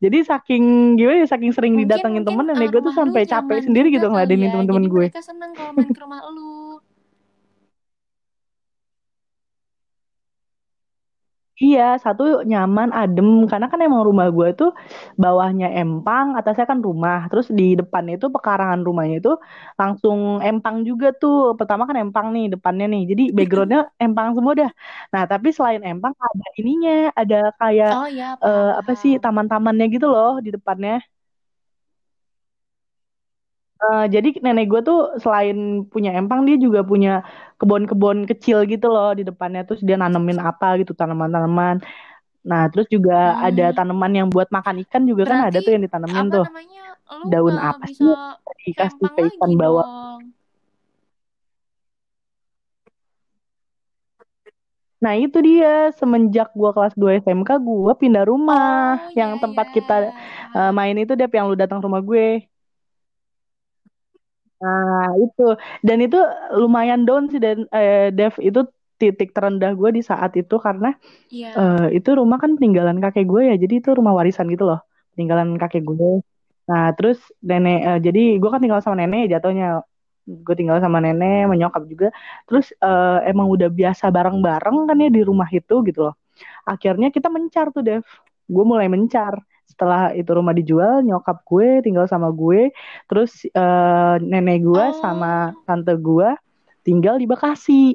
[0.00, 3.68] Jadi saking gimana ya, saking sering Mungkin didatengin temen eh, nenek gue tuh sampai capek
[3.68, 4.52] sendiri gitu ngeladenin ya.
[4.56, 5.06] temen-temen gue.
[5.12, 6.59] mereka seneng kalau main ke rumah lu.
[11.64, 13.28] Iya, satu nyaman, adem.
[13.50, 14.68] Karena kan emang rumah gue tuh
[15.22, 17.16] bawahnya empang, atasnya kan rumah.
[17.30, 19.30] Terus di depannya itu pekarangan rumahnya itu
[19.80, 21.34] langsung empang juga tuh.
[21.58, 23.00] Pertama kan empang nih depannya nih.
[23.10, 24.70] Jadi backgroundnya empang semua dah.
[25.12, 26.90] Nah, tapi selain empang ada ininya,
[27.20, 30.92] ada kayak Oh ya, eh, paham apa sih taman-tamannya gitu loh di depannya.
[33.80, 35.56] Eh, jadi nenek gue tuh selain
[35.92, 37.10] punya empang dia juga punya
[37.58, 41.76] kebun-kebun kecil gitu loh di depannya terus dia nanemin apa gitu tanaman-tanaman.
[42.50, 43.14] Nah terus juga
[43.46, 43.76] ada Hmm.
[43.78, 46.44] tanaman yang buat makan ikan juga kan ada Berarti tuh yang ditanemin apa tuh.
[46.46, 46.82] namanya?
[47.32, 48.10] Daun apa bisa sih
[48.68, 50.20] dikasih ke ikan dong.
[55.04, 55.68] Nah itu dia
[55.98, 60.72] semenjak gua kelas 2 SMK gua pindah rumah Oh yang ya tempat ya, kita paham.
[60.78, 62.49] main itu Dep yang lu datang rumah gue.
[64.60, 65.56] Nah, itu.
[65.80, 66.18] Dan itu
[66.52, 68.68] lumayan down sih dan eh, Dev itu
[69.00, 70.92] titik terendah gue di saat itu karena
[71.32, 71.50] Iya.
[71.56, 73.54] eh, itu rumah kan peninggalan kakek gue ya.
[73.56, 74.84] Jadi itu rumah warisan gitu loh.
[75.16, 76.20] Peninggalan kakek gue.
[76.68, 79.80] Nah, terus nenek eh, jadi gue kan tinggal sama nenek jatuhnya.
[80.28, 82.08] Gue tinggal sama nenek, menyokap juga.
[82.44, 86.14] Terus eh, emang udah biasa bareng-bareng kan ya di rumah itu gitu loh.
[86.68, 88.04] Akhirnya kita mencar tuh, Dev.
[88.46, 89.40] Gue mulai mencar.
[89.70, 92.74] Setelah itu rumah dijual, nyokap gue tinggal sama gue.
[93.06, 95.62] Terus eh, nenek gue sama Oh.
[95.64, 96.28] tante gue
[96.82, 97.94] tinggal di Bekasi.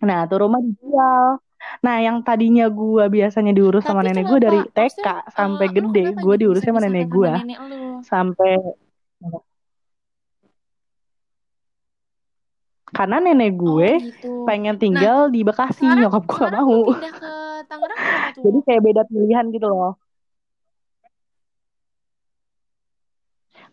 [0.00, 1.36] Nah, tuh rumah dijual.
[1.84, 4.60] Nah, yang tadinya gue biasanya diurus sama Tapi nenek gue dari?
[4.64, 7.32] TK Maksudnya sampai eh, lu gede, gue diurus sama nenek sama gue
[8.00, 8.52] sampai
[12.90, 14.32] karena nenek Oh gue gitu.
[14.50, 16.78] pengen Nah, tinggal di Bekasi, nyokap gue gak mau.
[16.90, 17.32] ke
[17.70, 17.98] Tangerang
[18.34, 19.94] Jadi kayak beda pilihan gitu loh.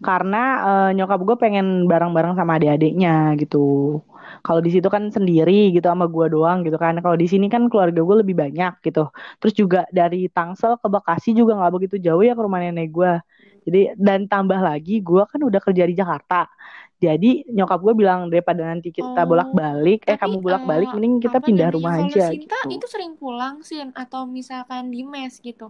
[0.05, 0.37] Karena
[0.67, 3.57] eh, nyokap gue pengen bareng-bareng sama adik-adiknya gitu.
[4.45, 6.93] Kalau di situ kan sendiri gitu sama gue doang gitu kan.
[7.03, 9.09] Kalau di sini kan keluarga gue lebih banyak gitu.
[9.39, 13.11] Terus juga dari Tangsel ke Bekasi juga nggak begitu jauh ya ke rumah nenek gue.
[13.67, 16.47] Jadi dan tambah lagi gue kan udah kerja di Jakarta.
[16.97, 21.15] Jadi nyokap gue bilang daripada nanti kita Oh, bolak-balik, eh tapi kamu bolak-balik, eh, mending
[21.21, 22.67] kita pindah rumah Kalau aja Sinta gitu.
[22.75, 25.67] itu sering pulang sih atau misalkan di mes gitu?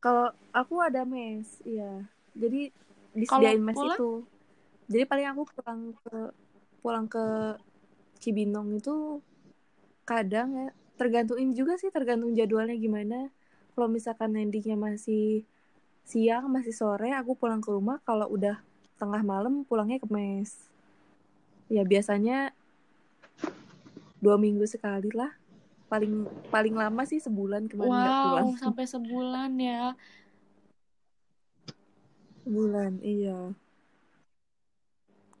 [0.00, 2.08] Kalau aku ada mes, iya.
[2.32, 2.72] Jadi
[3.12, 3.96] disediain mes pulang?
[3.96, 4.10] itu.
[4.90, 6.16] Jadi paling aku pulang ke
[6.80, 7.26] pulang ke
[8.20, 9.20] Cibinong itu
[10.04, 10.68] kadang ya
[11.00, 13.32] tergantung ini juga sih tergantung jadwalnya gimana.
[13.72, 15.44] Kalau misalkan endingnya masih
[16.04, 18.00] siang masih sore aku pulang ke rumah.
[18.04, 18.60] Kalau udah
[19.00, 20.52] tengah malam pulangnya ke mes.
[21.72, 22.52] Ya biasanya
[24.20, 25.39] dua minggu sekali lah.
[25.90, 28.46] Paling paling lama sih sebulan kemarin nggak pulang.
[28.54, 29.98] Wow, sampai sebulan ya.
[32.46, 33.50] Sebulan, iya.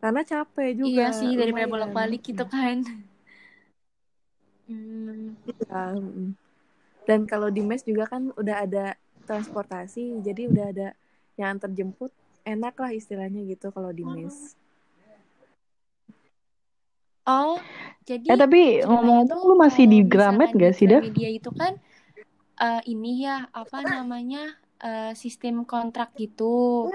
[0.02, 0.90] Karena capek juga.
[0.90, 1.70] Iya sih, lumayan.
[1.70, 2.82] bolak-balik gitu kan.
[4.66, 5.36] Hmm.
[7.04, 8.94] Dan kalau di mes juga kan udah ada
[9.26, 10.88] transportasi, jadi udah ada
[11.38, 12.10] yang antar jemput.
[12.42, 14.56] Enak lah istilahnya gitu kalau di mes.
[17.28, 17.60] Oh,
[18.08, 21.02] jadi Eh tapi ngomong-ngomong tuh lu masih kalau di Gramet gak sih, Dav?
[21.04, 21.72] Gramedia itu kan
[22.60, 24.42] eh, ini ya apa namanya
[24.82, 26.86] eh, sistem kontrak gitu.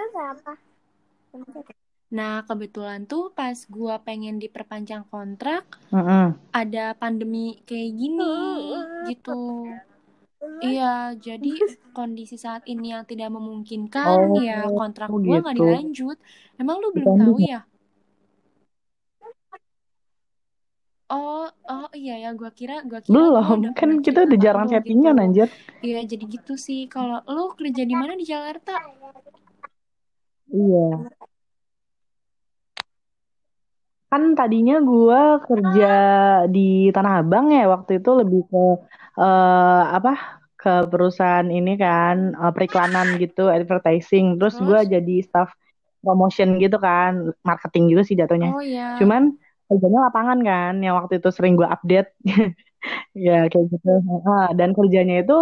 [2.17, 6.35] Nah, kebetulan tuh pas gua pengen diperpanjang kontrak, Mm-mm.
[6.61, 8.23] ada pandemi kayak gini
[9.09, 9.31] gitu.
[10.63, 11.51] Iya, jadi
[11.97, 15.61] kondisi saat ini yang tidak memungkinkan, Oh, ya kontrak oh gua nggak gitu.
[15.61, 16.17] dilanjut.
[16.61, 17.47] Emang lu belum tahu ya?
[17.53, 17.59] ya?
[21.05, 24.39] Oh, oh iya ya, gua kira gua kira gua Belum, kan pernah kita cerita udah
[24.41, 25.09] jarang lu gitu.
[25.21, 25.49] anjir.
[25.85, 26.89] Iya, jadi gitu sih.
[26.89, 28.73] Kalau lu kerja di mana di Jakarta?
[30.49, 30.87] Iya.
[34.09, 35.93] Kan tadinya gua kerja
[36.49, 38.65] di Tanah Abang ya waktu itu lebih ke
[39.21, 40.41] eh, apa?
[40.65, 44.41] ke perusahaan ini kan eh, periklanan gitu, advertising.
[44.41, 44.97] Terus gua Terus?
[44.97, 45.53] jadi staff
[46.01, 48.57] promotion gitu kan, marketing juga sih jatuhnya.
[48.57, 48.97] Oh ya.
[48.97, 49.37] Cuman
[49.69, 52.09] kerjanya lapangan kan, yang waktu itu sering gua update.
[53.25, 53.89] Ya kayak gitu.
[54.29, 55.33] Ah, dan kerjanya itu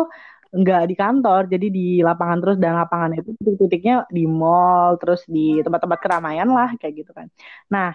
[0.60, 5.60] nggak di kantor, jadi di lapangan terus dan lapangan itu titik-titiknya di mall, terus di
[5.66, 7.28] tempat-tempat keramaian lah kayak gitu kan.
[7.74, 7.90] Nah,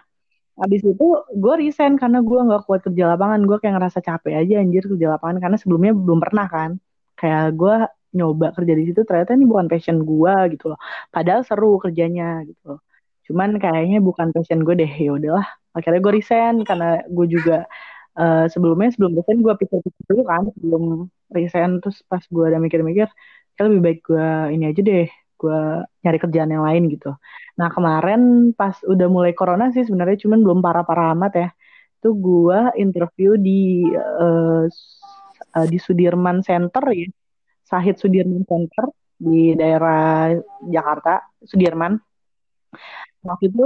[0.58, 1.04] Abis itu
[1.42, 3.40] gue resign karena gue nggak kuat kerja lapangan.
[3.48, 6.70] Gue kayak ngerasa capek aja anjir kerja lapangan karena sebelumnya belum pernah kan.
[7.18, 7.74] Kayak gue
[8.18, 10.78] nyoba kerja di situ ternyata ini bukan passion gue gitu loh.
[11.14, 12.80] Padahal seru kerjanya gitu loh.
[13.26, 14.90] Cuman kayaknya bukan passion gue deh.
[14.98, 15.57] Ya udahlah.
[15.76, 17.56] Akhirnya gue resign karena gue juga
[18.18, 20.82] eh, sebelumnya sebelum resign gue pikir-pikir dulu kan sebelum
[21.32, 23.06] resign terus pas gue udah mikir-mikir
[23.54, 25.06] kayak lebih baik gue ini aja deh
[25.38, 25.58] gue
[26.02, 27.14] nyari kerjaan yang lain gitu.
[27.58, 31.48] Nah kemarin pas udah mulai corona sih sebenarnya cuman belum parah-parah amat ya.
[31.98, 33.86] Itu gue interview di
[34.70, 34.98] s-
[35.56, 37.06] eh, di Sudirman Center ya,
[37.66, 38.84] Sahid Sudirman Center
[39.18, 40.30] di daerah
[40.66, 41.98] Jakarta, Sudirman.
[43.18, 43.64] Waktu itu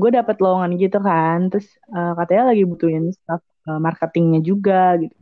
[0.00, 5.16] gue dapet lowongan gitu kan, terus eh, katanya lagi butuhin staff eh, marketingnya juga gitu,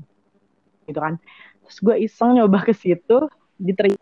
[0.87, 1.19] gitu kan.
[1.67, 3.27] Terus gue iseng nyoba ke situ,
[3.59, 3.99] diterima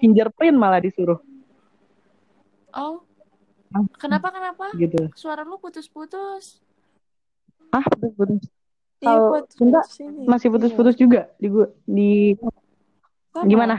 [0.00, 1.20] fingerprint malah disuruh.
[2.76, 3.04] Oh,
[3.96, 4.68] kenapa kenapa?
[4.76, 5.08] gitu.
[5.16, 6.60] Suara lu putus-putus.
[7.72, 8.44] Ah, putus-putus.
[9.00, 10.24] Iya, Kalau putus Cinta putus ini.
[10.24, 10.52] masih Iya.
[10.56, 12.10] putus-putus juga di gua di
[13.32, 13.44] Sama.
[13.44, 13.74] gimana?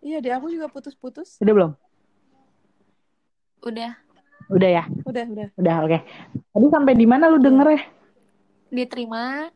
[0.00, 1.36] Iya, di aku juga putus-putus.
[1.40, 1.72] Udah belum?
[3.62, 3.94] Udah
[4.52, 4.84] Udah ya?
[5.06, 5.48] Udah, udah.
[5.56, 5.98] Udah, oke.
[6.52, 7.82] Tadi sampai di mana lu denger ya?
[8.72, 9.52] diterima.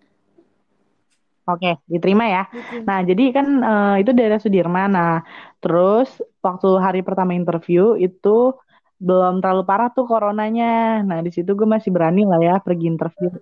[1.46, 2.42] Oke, diterima ya.
[2.52, 2.84] Diterima.
[2.84, 4.92] Nah, jadi kan eh, itu daerah Sudirman.
[4.92, 5.24] Nah,
[5.64, 8.52] terus waktu hari pertama interview itu
[9.00, 11.00] belum terlalu parah tuh coronanya.
[11.00, 13.32] Nah, di situ gue masih berani lah ya pergi interview.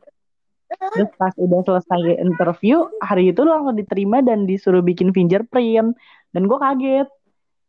[0.75, 5.97] Terus pas udah selesai interview, hari itu langsung diterima dan disuruh bikin fingerprint.
[6.31, 7.09] Dan gue kaget.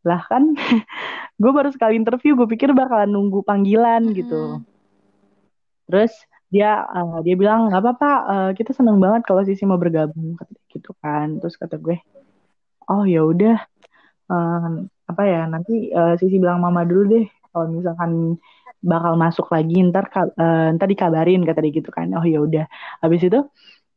[0.06, 0.54] Lah kan,
[1.42, 4.62] gue baru sekali interview, gue pikir bakalan nunggu panggilan gitu.
[4.62, 4.74] Mm-mm.
[5.90, 6.14] Terus
[6.54, 10.52] dia eh, dia bilang nggak apa-apa, eh, kita seneng banget kalau Sisi mau bergabung kata
[10.54, 11.42] dia gitu kan.
[11.42, 11.98] Terus kata gue,
[12.90, 13.58] oh ya udah,
[14.30, 14.72] eh,
[15.10, 18.38] apa ya nanti eh, Sisi bilang mama dulu deh kalau misalkan
[18.86, 20.06] bakal masuk lagi ntar
[20.38, 22.14] eh, ntar dikabarin kata dia gitu kan.
[22.14, 22.66] Oh ya udah.
[23.02, 23.42] Habis itu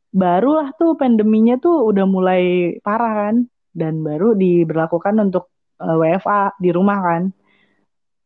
[0.09, 2.41] barulah tuh pandeminya tuh udah mulai
[2.81, 3.35] parah kan
[3.77, 5.53] dan baru diberlakukan untuk
[5.83, 7.23] eh, WFA di rumah kan.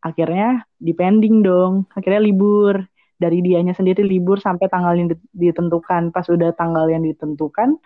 [0.04, 1.74] Akhirnya dipending dong.
[1.96, 2.76] Akhirnya libur
[3.16, 6.12] dari dianya sendiri libur sampai tanggal yang ditentukan.
[6.12, 7.80] Pas udah tanggal yang ditentukan,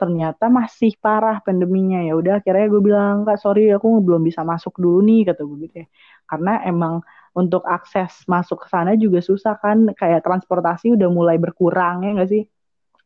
[0.00, 2.00] ternyata masih parah pandeminya.
[2.04, 5.58] Ya udah akhirnya gue bilang, "Kak, sorry aku belum bisa masuk dulu nih," kata gue
[5.66, 5.86] gitu ya.
[6.30, 6.94] Karena emang
[7.36, 12.30] untuk akses masuk ke sana juga susah kan, kayak transportasi udah mulai berkurang ya nggak
[12.30, 12.42] sih?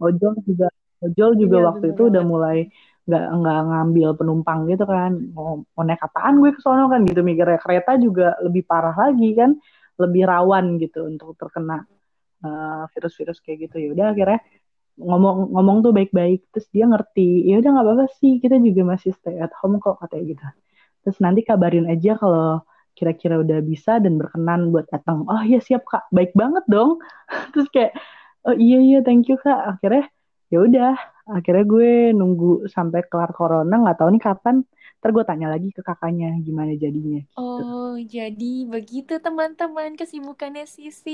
[0.00, 0.68] Ojol juga
[1.00, 2.58] ojol juga Iya, waktu bener itu udah mulai
[3.08, 5.12] nggak nggak ngambil penumpang gitu kan.
[5.32, 7.20] Mau, mau naik apaan gue ke sono kan gitu.
[7.24, 9.56] Mikirnya kereta juga lebih parah lagi kan.
[10.00, 11.84] Lebih rawan gitu untuk terkena
[12.44, 13.76] eh, virus-virus kayak gitu.
[13.80, 14.40] Ya udah akhirnya
[15.00, 16.48] ngomong ngomong tuh baik-baik.
[16.52, 19.96] Terus dia ngerti ya udah nggak apa-apa sih kita juga masih stay at home kok
[20.04, 20.44] katanya gitu.
[21.06, 22.60] Terus nanti kabarin aja kalau
[22.98, 25.24] kira-kira udah bisa dan berkenan buat datang.
[25.24, 26.04] Oh iya siap kak.
[26.12, 27.00] Baik banget dong.
[27.56, 27.96] Terus kayak
[28.44, 29.56] oh iya iya thank you kak.
[29.76, 30.04] Akhirnya
[30.52, 30.92] ya udah
[31.36, 34.56] akhirnya gue nunggu sampai kelar corona nggak tahu nih kapan
[34.98, 37.60] ntar gue tanya lagi ke kakaknya gimana jadinya gitu.
[37.60, 41.10] Oh, jadi begitu teman-teman kesibukannya Sisi.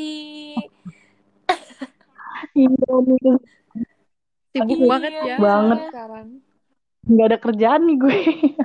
[2.56, 3.36] iya
[4.52, 4.90] Sibuk Iya.
[4.90, 5.78] banget ya Banget.
[5.86, 6.28] sekarang.
[7.10, 8.16] nggak ada kerjaan nih gue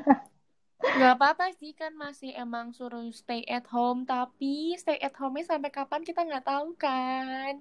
[0.99, 5.71] Gak apa-apa sih kan masih emang suruh stay at home, tapi stay at home-nya sampai
[5.77, 7.53] kapan kita nggak tahu kan.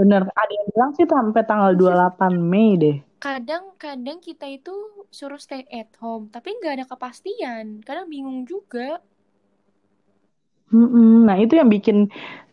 [0.00, 4.74] Bener ada yang bilang sih sampai tanggal 28 Mei deh Kadang-kadang kita itu
[5.18, 7.66] suruh stay at home, tapi nggak ada kepastian.
[7.86, 8.88] Kadang bingung juga.
[10.70, 11.26] Mm-mm.
[11.26, 11.96] Nah itu yang bikin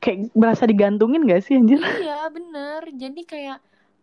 [0.01, 1.77] kayak berasa digantungin gak sih anjir?
[1.97, 2.81] Iya, bener.
[3.03, 3.57] Jadi kayak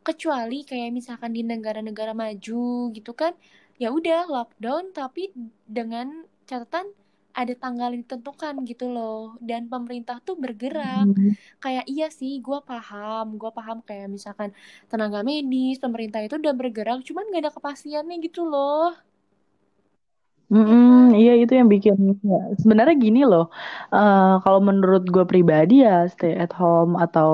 [0.06, 2.62] kecuali kayak misalkan di negara-negara maju
[2.96, 3.32] gitu kan,
[3.82, 5.32] ya udah lockdown tapi
[5.76, 6.06] dengan
[6.48, 6.86] catatan
[7.40, 9.34] ada tanggal yang ditentukan gitu loh.
[9.48, 11.06] Dan pemerintah tuh bergerak.
[11.06, 11.34] Hmm.
[11.62, 14.50] Kayak iya sih, gue paham, gue paham kayak misalkan
[14.90, 18.94] tenaga medis, pemerintah itu udah bergerak, cuman gak ada kepastiannya gitu loh.
[20.52, 21.94] Mm-mm, iya itu yang bikin
[22.30, 23.42] ya, sebenarnya gini loh
[23.96, 27.30] eh, kalau menurut gue pribadi ya stay at home atau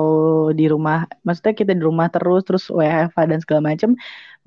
[0.57, 0.95] di rumah
[1.27, 3.89] maksudnya kita di rumah terus terus WFH dan segala macem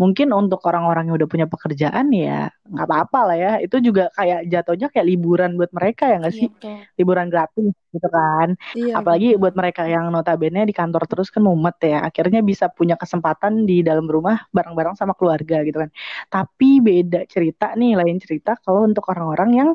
[0.01, 4.39] mungkin untuk orang-orang yang udah punya pekerjaan ya nggak apa-apa lah ya itu juga kayak
[4.53, 6.77] jatuhnya kayak liburan buat mereka ya nggak Iya sih betul.
[6.99, 8.91] liburan gratis gitu kan Iya.
[8.99, 9.41] apalagi betul.
[9.43, 13.75] buat mereka yang notabene di kantor terus kan mumet ya akhirnya bisa punya kesempatan di
[13.87, 15.91] dalam rumah bareng-bareng sama keluarga gitu kan
[16.33, 19.71] tapi beda cerita nih lain cerita kalau untuk orang-orang yang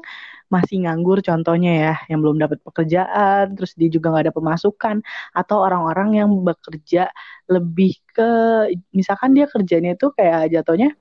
[0.50, 4.97] masih nganggur contohnya ya yang belum dapat pekerjaan terus dia juga nggak ada pemasukan
[5.32, 7.14] atau orang-orang yang bekerja
[7.45, 8.30] lebih ke
[8.89, 10.97] misalkan dia kerjanya itu kayak jatuhnya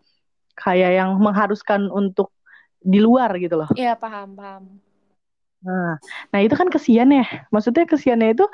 [0.52, 2.36] kayak yang mengharuskan untuk
[2.78, 4.64] di luar gitu loh Iya paham paham.
[5.58, 5.98] Nah,
[6.30, 7.26] nah itu kan kesian ya.
[7.50, 8.46] Maksudnya kesiannya itu,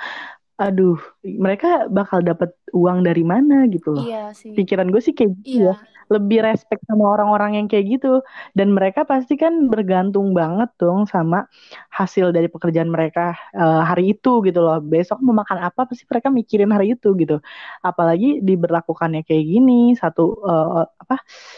[0.54, 4.06] aduh, mereka bakal dapat uang dari mana gitu loh.
[4.06, 4.54] Iya sih.
[4.54, 5.74] Pikiran gue sih kayak gitu ya.
[5.74, 5.92] Iya.
[6.04, 8.22] Lebih respect sama orang-orang yang kayak gitu.
[8.54, 11.48] Dan mereka pasti kan bergantung banget dong sama
[11.90, 14.78] hasil dari pekerjaan mereka eh, hari itu gitu loh.
[14.78, 17.42] Besok mau makan apa pasti mereka mikirin hari itu gitu.
[17.82, 21.16] Apalagi diberlakukannya kayak gini, satu eh, apa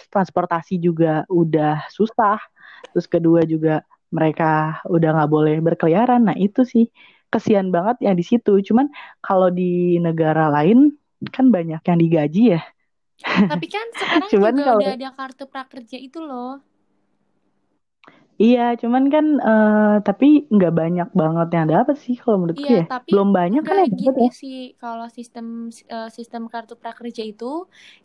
[0.09, 2.40] transportasi juga udah susah.
[2.97, 3.84] Terus kedua juga
[4.14, 6.32] mereka udah nggak boleh berkeliaran.
[6.32, 6.86] Nah itu sih
[7.33, 8.53] kesian banget ya di situ.
[8.68, 8.87] Cuman
[9.24, 10.95] kalau di negara lain
[11.35, 12.61] kan banyak yang digaji ya.
[13.24, 16.61] Tapi kan sekarang Cuman juga kalau udah ada kartu prakerja itu loh.
[18.43, 19.74] Iya, cuman kan eh,
[20.07, 20.24] tapi
[20.55, 22.84] nggak banyak banget yang dapat sih kalau menurutku Iya, ya.
[22.91, 24.30] tapi Belum banyak kan yang dapat ya.
[24.41, 25.47] sih kalau sistem
[25.95, 27.45] eh, sistem kartu prakerja itu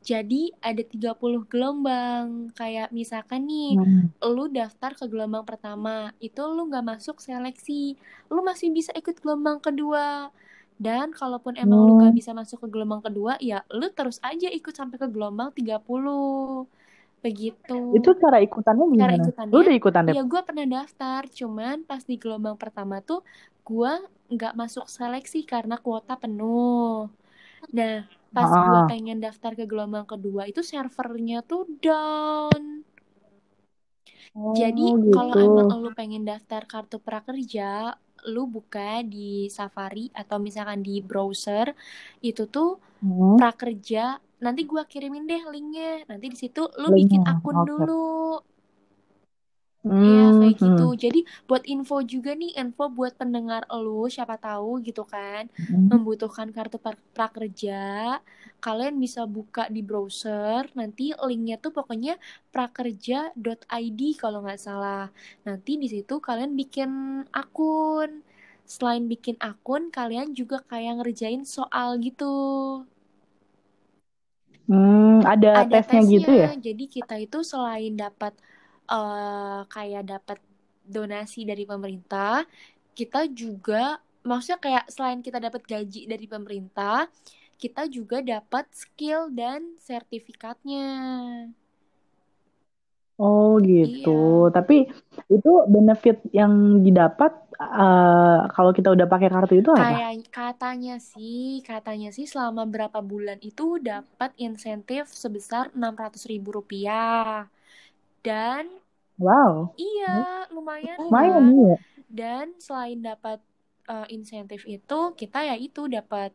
[0.09, 0.35] jadi
[0.67, 2.25] ada 30 gelombang.
[2.57, 4.13] Kayak misalkan nih, Hmm.
[4.35, 5.89] lu daftar ke gelombang pertama,
[6.25, 7.71] itu lu nggak masuk seleksi.
[8.33, 10.05] Lu masih bisa ikut gelombang kedua.
[10.85, 12.19] Dan kalaupun emang lu nggak Hmm.
[12.19, 16.65] bisa masuk ke gelombang kedua, ya lu terus aja ikut sampai ke gelombang 30.
[17.23, 17.73] Begitu.
[17.97, 19.25] Itu cara ikutannya Cara gimana?
[19.51, 20.15] Lu ikutannya, udah ikutan deh?
[20.15, 23.19] ya gue pernah daftar, cuman pas di gelombang pertama tuh
[23.67, 23.91] gue
[24.33, 27.09] nggak masuk seleksi karena kuota penuh.
[27.77, 27.95] Nah,
[28.35, 28.91] pas gue Ah.
[28.91, 32.63] pengen daftar ke gelombang kedua itu servernya tuh down.
[34.59, 35.39] Jadi Oh kalau gitu.
[35.47, 37.95] emang lu pengen daftar kartu prakerja,
[38.33, 41.67] lu buka di Safari atau misalkan di browser
[42.29, 42.69] itu tuh
[43.01, 43.37] Hmm.
[43.39, 43.99] prakerja.
[44.43, 45.91] Nanti gua kirimin deh linknya.
[46.09, 47.69] Nanti di situ lu bikin Linknya, akun oke.
[47.69, 48.01] dulu.
[50.07, 50.39] Iya Hmm.
[50.39, 50.85] kayak gitu.
[50.87, 51.01] hmm.
[51.03, 51.19] Jadi
[51.49, 55.89] buat info juga nih, info buat pendengar lu, siapa tahu gitu kan, Hmm.
[55.91, 57.77] membutuhkan kartu pra- prakerja,
[58.65, 60.61] kalian bisa buka di browser.
[60.79, 62.13] Nanti linknya tuh pokoknya
[62.53, 65.03] prakerja.id kalau nggak salah.
[65.47, 66.91] Nanti di situ kalian bikin
[67.41, 68.09] akun.
[68.73, 72.25] Selain bikin akun, kalian juga kayak ngerjain soal gitu.
[74.71, 76.47] Hmm, ada Ada tesnya gitu ya?
[76.47, 76.55] tesnya.
[76.55, 78.33] Jadi kita itu selain dapat
[78.91, 80.37] eh kayak dapat
[80.95, 82.43] donasi dari pemerintah,
[82.97, 87.07] kita juga maksudnya kayak selain kita dapat gaji dari pemerintah,
[87.61, 90.87] kita juga dapat skill dan sertifikatnya.
[93.23, 93.49] Oh
[93.83, 94.09] Iya.
[94.09, 94.09] gitu.
[94.55, 94.73] Tapi
[95.35, 96.53] itu benefit yang
[96.85, 99.95] didapat eh, kalau kita udah pakai kartu itu apa?
[99.95, 107.47] Kayak katanya sih, katanya sih selama berapa bulan itu dapat insentif sebesar 600 ribu rupiah.
[108.27, 108.65] Dan
[109.17, 110.07] Wow, iya,
[110.55, 111.51] lumayan lumayan kan?
[111.67, 111.75] ya.
[112.19, 113.39] Dan selain dapat
[113.93, 116.29] uh, insentif itu kita ya itu dapat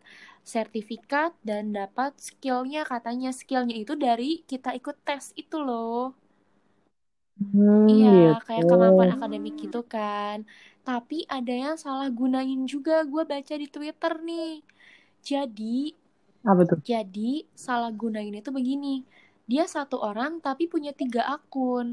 [0.55, 6.15] sertifikat dan dapat skillnya katanya skillnya itu dari kita ikut tes itu loh
[7.39, 8.31] Hmm, iya gitu.
[8.47, 10.37] kayak kemampuan akademik gitu kan
[10.87, 14.47] tapi ada yang salah gunain juga gue baca di twitter nih
[15.29, 15.65] jadi
[16.51, 16.81] Apa tuh?
[16.89, 17.31] jadi
[17.65, 18.95] salah gunain itu begini
[19.51, 21.89] dia satu orang tapi punya tiga akun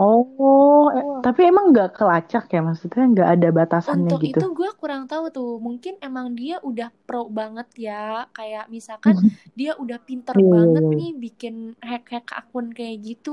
[0.00, 1.24] Oh, eh, Wah.
[1.24, 4.38] tapi emang nggak kelacak ya maksudnya nggak ada batasannya Untuk gitu.
[4.38, 5.50] itu gue kurang tahu tuh.
[5.66, 7.92] Mungkin emang dia udah pro banget ya.
[8.36, 9.16] Kayak misalkan
[9.58, 10.98] dia udah pinter Iya, iya, banget iya.
[10.98, 11.54] nih bikin
[11.88, 13.30] hack-hack akun kayak gitu.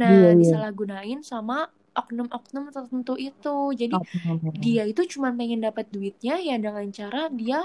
[0.00, 0.34] Nah, iya.
[0.40, 1.54] disalahgunain sama
[2.00, 3.50] oknum-oknum tertentu itu.
[3.80, 4.50] Jadi Oke.
[4.64, 7.58] dia itu cuma pengen dapat duitnya ya dengan cara dia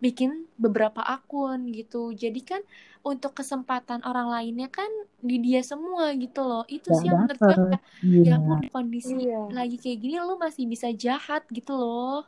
[0.00, 2.10] bikin beberapa akun gitu.
[2.16, 2.62] Jadi kan
[3.04, 4.88] untuk kesempatan orang lainnya kan
[5.20, 6.64] di dia semua gitu loh.
[6.66, 8.32] Itu sih yang menurut gue Iya.
[8.32, 9.40] ya ampun di kondisi Iya.
[9.52, 12.24] lagi kayak gini lu masih bisa jahat gitu loh.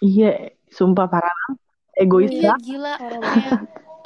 [0.00, 1.58] Iya, sumpah parah banget.
[1.98, 3.52] Egois Iya gila kayak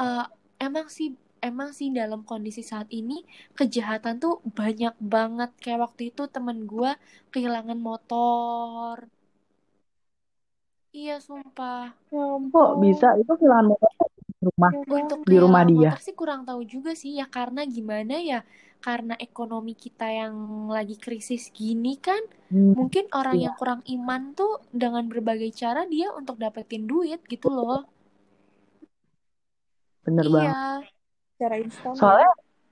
[0.00, 0.24] eh,
[0.64, 1.12] emang sih
[1.44, 3.20] emang sih dalam kondisi saat ini
[3.52, 6.96] kejahatan tuh banyak banget kayak waktu itu temen gua
[7.34, 8.96] kehilangan motor.
[10.98, 11.84] Iya sumpah.
[12.14, 13.08] Ya Kok bisa?
[13.20, 13.90] Itu kehilangan motor
[14.38, 15.92] di rumah, Ya Untuk di rumah dia.
[15.92, 18.40] motor sih kurang tahu juga sih ya karena gimana ya
[18.86, 20.34] karena ekonomi kita yang
[20.76, 25.80] lagi krisis gini kan Hmm, mungkin orang iya, yang kurang iman tuh dengan berbagai cara
[25.94, 27.80] dia untuk dapetin duit gitu loh.
[30.04, 30.56] bener banget.
[30.56, 30.82] Iya.
[31.38, 32.18] Cara instan ya.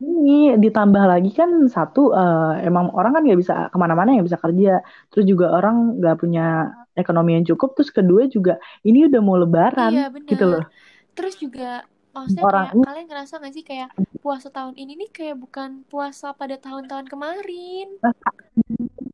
[0.01, 4.41] Ini ditambah lagi kan satu eh, emang orang kan nggak bisa ke mana-mana nggak bisa
[4.41, 4.81] kerja,
[5.13, 9.45] terus juga orang nggak punya ekonomi yang cukup, terus kedua juga ini udah mau Iya
[9.45, 9.93] lebaran
[10.25, 10.45] gitu bener.
[10.49, 10.65] loh.
[11.13, 11.85] Terus juga
[12.17, 13.89] maksudnya Orang kayak ini kalian ngerasa gak sih kayak
[14.19, 17.89] puasa tahun ini nih kayak bukan puasa pada tahun-tahun kemarin.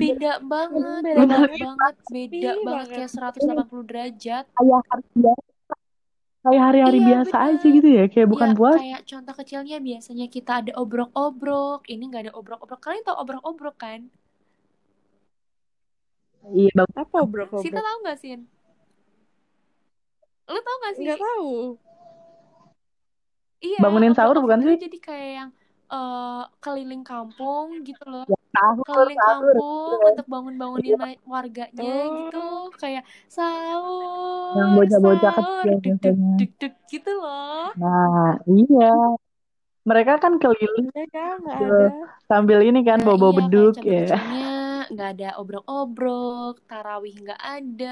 [0.00, 1.94] Beda banget, beda beda banget.
[2.10, 2.86] beda banget banget.
[2.90, 4.44] kayak 180 derajat.
[4.50, 5.51] kayak hari biasa,
[6.42, 7.76] kayak hari-hari Iya biasa aja bener.
[7.76, 8.78] gitu ya, kayak bukan Ya puasa.
[8.78, 12.80] kayak contoh kecilnya biasanya kita ada obrok-obrok, ini nggak ada obrok-obrok.
[12.84, 14.00] Kalian tahu obrok-obrok kan?
[16.58, 16.96] Iya, bagus.
[17.02, 17.86] Apa bro Sinta bro?
[17.86, 18.40] tahu nggak Sin?
[20.52, 21.04] Lu tahu nggak sih?
[21.06, 21.50] Nggak tahu.
[23.62, 24.76] Iya, Bangunin sahur obrok-obrok bukan sih?
[24.82, 25.50] jadi kayak yang
[25.94, 28.24] eh, keliling kampung gitu loh.
[28.26, 29.56] Ya, sahur, Keliling sahur.
[29.56, 30.06] kampung Iya.
[30.10, 32.36] untuk bangun-bangunin ma- warganya gitu.
[32.36, 32.70] Oh.
[32.80, 33.04] Kayak
[34.56, 36.32] Yang sahur, bocah-bocah sahur, kecil deg deg biasanya.
[36.38, 37.72] deg deg gitu loh.
[37.80, 38.84] Nah, iya.
[39.88, 41.92] Mereka kan keliling Iya ya, nggak gitu, ada.
[42.30, 44.06] sambil ini kan Nah bawa-bawa iya kayak beduk ya.
[44.92, 47.88] nggak ada obrok-obrok, tarawih nggak ada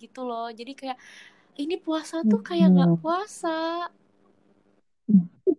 [0.00, 0.48] gitu loh.
[0.58, 0.98] Jadi kayak
[1.62, 3.48] ini puasa tuh kayak nggak puasa.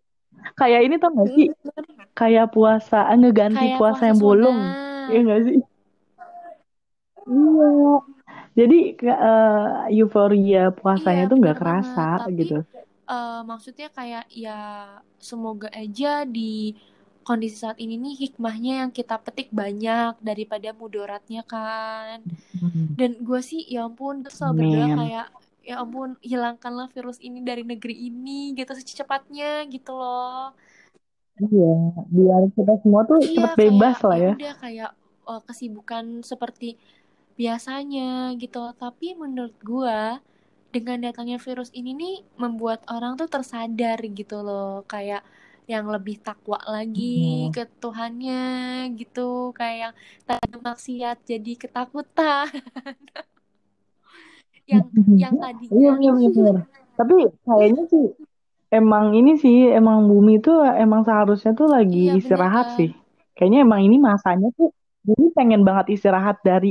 [0.56, 1.48] Kayak ini tau gak sih?
[2.16, 4.60] Kayak puasa, ngeganti Kayak puasa puasa yang bolong.
[5.10, 5.60] Iya gak sih?
[7.30, 7.70] Iya.
[8.60, 12.58] Jadi eh, euforia puasanya Iya tuh nggak kerasa Tapi gitu.
[13.10, 14.60] eh, maksudnya kayak ya
[15.18, 16.76] semoga aja di
[17.24, 22.26] kondisi saat ini nih hikmahnya yang kita petik banyak daripada mudaratnya kan.
[22.58, 22.98] Hmm.
[22.98, 25.28] Dan gue sih ya ampun gue selalu berdoa kayak
[25.70, 30.54] ya ampun hilangkanlah virus ini dari negeri ini gitu secepatnya gitu loh.
[31.44, 31.68] Iya,
[32.16, 34.34] biar kita semua tuh Iya cepet bebas kayak lah ya ya.
[34.34, 34.90] udah kayak
[35.30, 36.66] eh, kesibukan seperti
[37.40, 38.02] biasanya
[38.42, 38.58] gitu.
[38.82, 40.00] Tapi menurut gua
[40.76, 42.14] dengan datangnya virus ini nih
[42.44, 44.68] membuat orang tuh tersadar gitu loh.
[44.92, 45.22] Kayak
[45.74, 47.54] yang lebih takwa lagi Hmm.
[47.56, 48.36] ke Tuhannya
[49.00, 49.20] gitu.
[49.60, 49.94] Kayak yang
[50.30, 52.48] tadi maksiat jadi ketakutan.
[54.72, 54.86] yang
[55.24, 56.56] yang Iya, tadinya iya bener.
[57.00, 57.16] Tapi
[57.46, 58.04] kayaknya sih
[58.80, 62.78] emang ini sih emang bumi tuh emang seharusnya tuh lagi iya bener istirahat kan.
[62.78, 62.90] sih.
[63.36, 64.70] Kayaknya emang ini masanya tuh
[65.08, 66.70] bumi pengen banget istirahat dari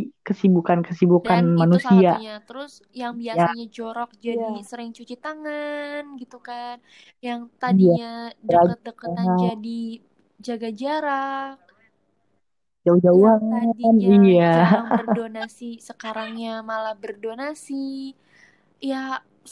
[1.28, 2.10] Dan itu salah manusia.
[2.14, 2.34] satunya.
[2.48, 4.68] Terus yang Ya, biasanya jorok jadi Iya.
[4.70, 6.76] sering cuci tangan gitu kan.
[7.26, 7.58] Yang iya.
[7.62, 9.80] tadinya deket-deketan Nah, jadi
[10.46, 11.56] jaga jarak.
[12.88, 13.40] Jauh-jauhan.
[13.82, 14.52] Yang tadinya Iya.
[14.98, 18.14] berdonasi sekarangnya malah berdonasi.
[18.90, 19.02] Ya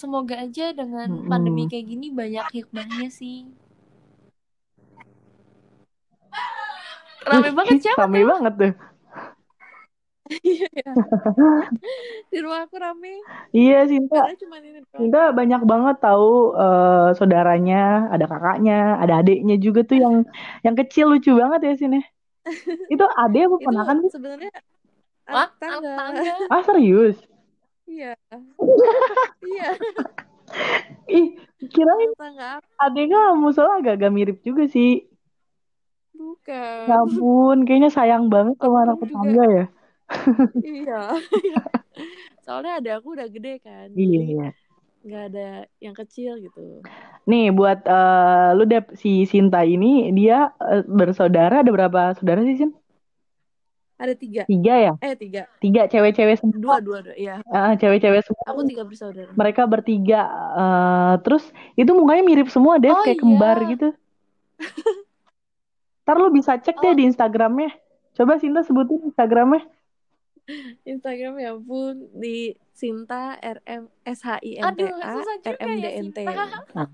[0.01, 1.71] semoga aja dengan pandemi Mm-mm.
[1.71, 3.37] kayak gini banyak hikmahnya sih.
[7.31, 8.27] Rame banget siapa rame tuh?
[8.31, 8.73] banget tuh.
[10.43, 10.67] Iya.
[12.31, 13.15] Di rumah aku rame.
[13.57, 14.17] Iya, Sinta.
[14.97, 16.27] Sinta banyak banget tahu
[16.63, 17.75] eh, saudaranya,
[18.15, 18.73] ada kakaknya,
[19.03, 20.15] ada adiknya juga tuh yang
[20.65, 21.99] yang kecil lucu banget ya sini.
[22.93, 24.11] Itu adik apa ponakan sih?
[24.15, 24.53] sebenarnya
[25.27, 26.35] Wah, anak tangga.
[26.51, 27.17] Ah serius?
[27.87, 28.15] Iya.
[29.47, 29.79] Iya.
[31.07, 31.39] Ih,
[31.71, 32.11] kirain
[32.83, 35.07] adik kamu soalnya agak-agak mirip juga sih.
[36.17, 36.87] Ya Bukan.
[36.99, 39.65] ampun, kayaknya sayang banget sama anak tetangga ya.
[40.63, 41.03] iya
[42.47, 44.49] soalnya ada aku udah gede kan Iya, jadi iya.
[45.07, 45.47] Nggak ada
[45.79, 46.83] yang kecil gitu
[47.25, 52.59] Nih buat eh, lu Dep, si Sinta ini dia eh, bersaudara ada berapa saudara sih
[52.59, 52.71] Sin?
[53.97, 54.93] ada tiga Tiga ya?
[55.01, 56.53] eh tiga Tiga cewek-cewek semua.
[56.55, 57.15] dua dua, dua.
[57.17, 58.45] iya Ah, cewek-cewek semua.
[58.45, 60.21] aku tiga bersaudara Mereka bertiga.
[60.53, 61.45] eh, terus
[61.75, 63.23] itu mukanya mirip semua deh, Oh, kayak iya.
[63.23, 63.89] kembar gitu.
[66.05, 66.97] Ntar lu bisa cek deh Oh.
[66.97, 67.71] di Instagramnya.
[68.15, 69.65] Coba Sinta sebutin Instagramnya.
[70.83, 75.51] Instagram ya ampun di Sinta RM S H I N T Aduh, A susah juga
[75.51, 76.19] R M D ya, N T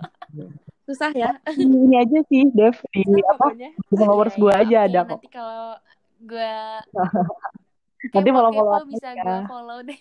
[0.88, 2.74] susah ya Ini aja sih, Dev.
[2.90, 3.54] Di apa?
[3.54, 5.20] Di followers gue aja ada kok.
[5.22, 5.76] Nanti kalau
[6.22, 6.52] gue
[8.02, 10.00] Nanti follow-follow kepo bisa gue follow deh.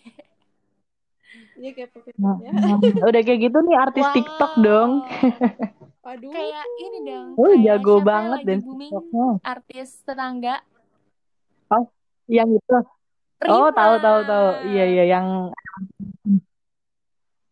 [1.55, 4.15] iya kepo Nah, ya nah, udah kayak gitu nih artis Wow.
[4.15, 4.91] TikTok dong.
[6.11, 7.27] aduh Kayak ini dong.
[7.37, 9.27] Oh, kayak jago banget dan booming TikToknya.
[9.45, 10.55] artis tetangga.
[12.25, 12.77] Yang itu.
[13.49, 14.47] Oh, tahu tahu tahu.
[14.69, 15.27] Iya iya yang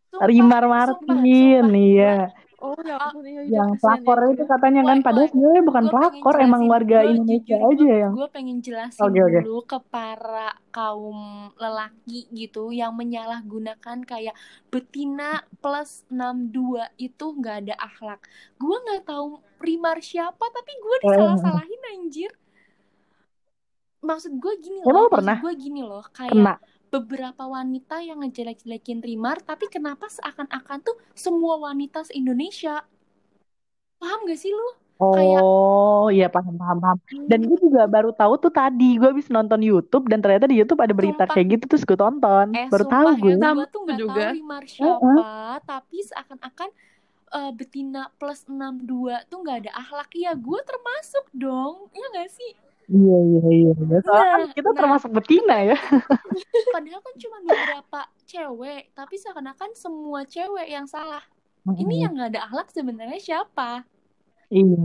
[0.09, 1.77] Sumpah, Rimar sumpah, Martin, sumpah.
[1.77, 2.15] iya.
[2.59, 6.35] oh ya ampun iya Yang kasihan pelakor ya, itu katanya kan, padahal sebenarnya bukan pelakor,
[6.43, 8.13] emang warga gue Indonesia jujur, aja yang.
[8.19, 9.39] gue pengen jelasin Oke, oke.
[9.47, 11.19] dulu ke para kaum
[11.55, 14.35] lelaki gitu yang menyalahgunakan kayak
[14.67, 18.21] betina plus 62 itu nggak ada akhlak.
[18.59, 22.31] Gue nggak tahu primar siapa tapi gue disalah-salahin anjir.
[23.99, 26.53] Maksud gue gini Emang loh, pernah maksud gue gini loh, kayak kena.
[26.93, 32.75] beberapa wanita yang ngejelek-jelekin Rimar, tapi kenapa seakan-akan tuh semua wanita se-Indonesia?
[33.99, 34.67] Paham gak sih lu?
[35.11, 36.97] Kayak Oh, iya paham paham paham.
[37.29, 40.81] Dan gue juga baru tahu tuh tadi, gue habis nonton YouTube dan ternyata di YouTube
[40.83, 41.33] ada berita Sumpah.
[41.33, 42.47] kayak gitu terus gue tonton.
[42.53, 43.31] Eh, Baru tahu sumpah gue.
[43.31, 44.27] ya, gue Sama tuh nggak juga.
[44.27, 45.27] tahu Rimar siapa,
[45.65, 46.69] tapi seakan-akan
[47.39, 50.09] eh, betina plus 62 tuh nggak ada akhlak.
[50.17, 51.75] Ya, gue termasuk dong.
[51.95, 52.51] Ya nggak sih?
[52.89, 53.71] Iya iya iya.
[54.01, 55.77] Soalnya kan Nah, kita nah, termasuk betina ya.
[56.73, 61.21] padahal kan cuma beberapa cewek, tapi seakan-akan semua cewek yang salah.
[61.77, 62.01] Ini Mm-mm.
[62.01, 63.85] yang nggak ada akhlak sebenarnya siapa?
[64.49, 64.77] Iya.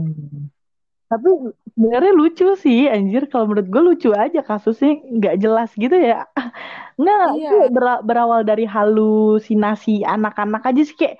[1.05, 1.29] Tapi
[1.73, 3.29] sebenarnya lucu sih, anjir.
[3.29, 6.25] Kalau menurut gue lucu aja kasusnya nggak jelas gitu ya.
[7.01, 7.49] Nggak, Iya.
[7.51, 11.19] itu bera- berawal dari halusinasi anak-anak aja sih kayak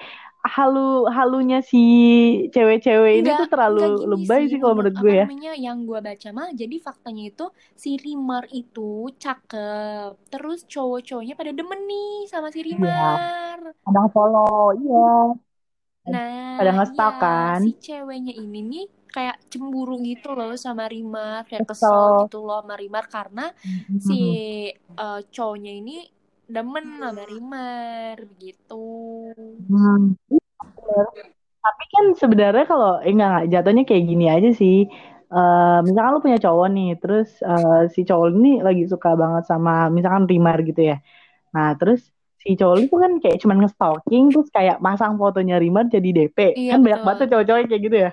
[0.55, 0.79] halu
[1.17, 1.77] halunya si
[2.53, 3.81] cewek-cewek ini tuh terlalu
[4.11, 5.25] lebay sih sih kalau menurut gue ya.
[5.29, 7.45] namanya yang gue baca mah jadi faktanya itu
[7.81, 8.81] si Rimar itu
[9.23, 14.97] cakep terus cowok-cowoknya pada demen nih sama si Iya, Rimar kadang follow, iya.
[16.11, 17.61] nah Pada nge-stalk iya kan.
[17.61, 18.85] si ceweknya ini nih
[19.15, 21.91] kayak cemburu gitu loh sama Rimar kayak Kesel.
[21.91, 23.41] kesel gitu loh sama Rimar karena
[24.07, 24.37] si Mhm.
[25.01, 25.91] eh, cowoknya ini
[26.45, 28.85] demen sama Rimar begitu
[29.65, 30.13] Hmm.
[31.65, 34.85] Tapi kan sebenarnya kalau eh, enggak, enggak jatuhnya kayak gini aja sih.
[35.25, 39.89] Eh, misalkan lu punya cowok nih, terus eh, si cowok ini lagi suka banget sama
[39.89, 41.01] misalkan Rimar gitu ya.
[41.55, 42.05] Nah, terus
[42.37, 46.37] si cowok itu kan kayak cuman nge-stalking terus kayak masang fotonya Rimar jadi DP.
[46.53, 48.11] iya Kan banyak betul banget tuh cowok-cowok kayak gitu ya.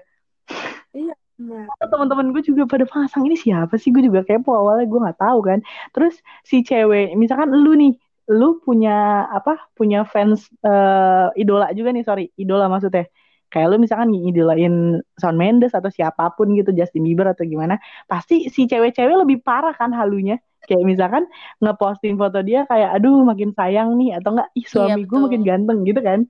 [0.92, 1.64] Iya, benar.
[1.92, 3.92] Teman-teman gue juga pada pasang ini siapa sih?
[3.92, 5.58] Gue juga kepo awalnya gue nggak tahu kan.
[5.92, 6.14] Terus
[6.48, 7.92] si cewek, misalkan lu nih,
[8.38, 8.90] lu punya
[9.36, 9.50] apa?
[9.78, 13.04] Punya fans eh, idola juga nih, sorry, idola maksudnya.
[13.52, 14.74] Kayak lu misalkan ngidolain
[15.20, 17.76] Shawn Mendes atau siapa pun gitu, Justin Bieber atau gimana,
[18.08, 20.40] pasti si cewek-cewek lebih parah kan halunya.
[20.64, 21.24] Kayak misalkan
[21.60, 25.22] ngeposting foto dia kayak, aduh makin sayang nih, atau enggak, ih iya suami gue betul
[25.24, 26.20] makin ganteng gitu kan.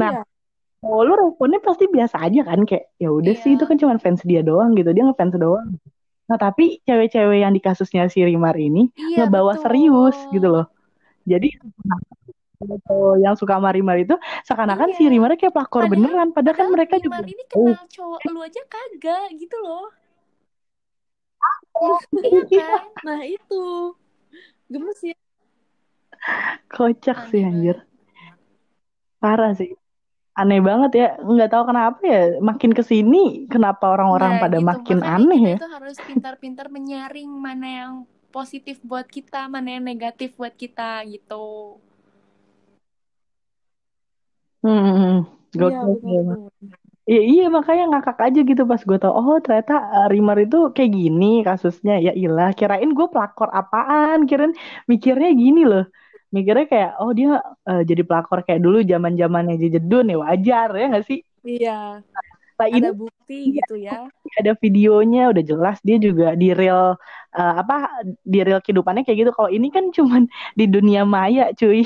[0.00, 0.22] Nah, Iya.
[0.86, 3.98] Oh, lu responnya pasti biasa aja kan kayak ya udah sih itu iya kan cuma
[3.98, 5.68] fans dia doang gitu dia ngefans doang.
[6.30, 10.64] Nah tapi cewek-cewek yang di kasusnya si Rimar ini iya ngebawa serius gitu betul loh.
[11.26, 11.48] Jadi
[13.20, 14.16] yang suka sama Rimar itu
[14.48, 16.28] seakan-akan si iya Rimarnya kayak pelakor Padahal beneran.
[16.32, 19.86] Padahal kan mereka juga Rimar ini oh kenal cowok lu aja kagak gitu loh.
[21.76, 22.82] Iya iya kan?
[23.04, 23.64] Nah, itu.
[24.66, 25.16] Gemes ya.
[26.72, 27.76] kocak sih anjir.
[29.20, 29.76] Parah sih.
[30.34, 31.08] Aneh banget ya.
[31.20, 32.40] Nggak tahu kenapa ya.
[32.40, 34.66] Makin ke sini kenapa orang-orang Nah, pada gitu.
[34.66, 35.56] makin Makanya aneh ya.
[35.60, 37.92] itu harus pintar-pintar menyaring mana yang
[38.36, 41.80] positif buat kita, mana yang negatif buat kita gitu.
[44.60, 45.24] Hmm,
[45.56, 45.80] Iya,
[46.20, 46.52] emang.
[46.52, 46.76] tuh.
[47.06, 50.90] Iya, iya makanya ngakak aja gitu pas gue tau oh ternyata uh, Rimar itu kayak
[50.90, 54.50] gini kasusnya ya ilah kirain gue pelakor apaan kirain
[54.90, 55.86] mikirnya gini loh
[56.34, 57.38] mikirnya kayak oh dia
[57.70, 62.02] uh, jadi pelakor kayak dulu zaman zamannya Jejedun ya wajar ya nggak sih Iya,
[62.56, 64.08] nah ini ada bukti gitu ya.
[64.40, 66.96] ada videonya udah jelas dia juga di real
[67.36, 70.24] uh, apa di real kehidupannya kayak gitu kalau ini kan cuman
[70.56, 71.84] di dunia maya cuy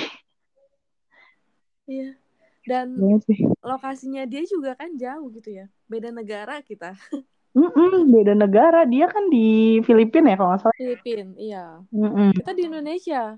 [1.91, 2.15] Iya.
[2.63, 2.95] Dan
[3.27, 5.67] sih lokasinya dia juga kan jauh gitu ya.
[5.91, 6.95] Beda negara kita.
[7.59, 8.87] Mm-mm, beda negara.
[8.87, 10.77] Dia kan di Filipina ya kalau nggak salah.
[10.79, 11.83] Filipin, iya.
[11.91, 12.31] Mm-mm.
[12.39, 13.35] Kita di Indonesia.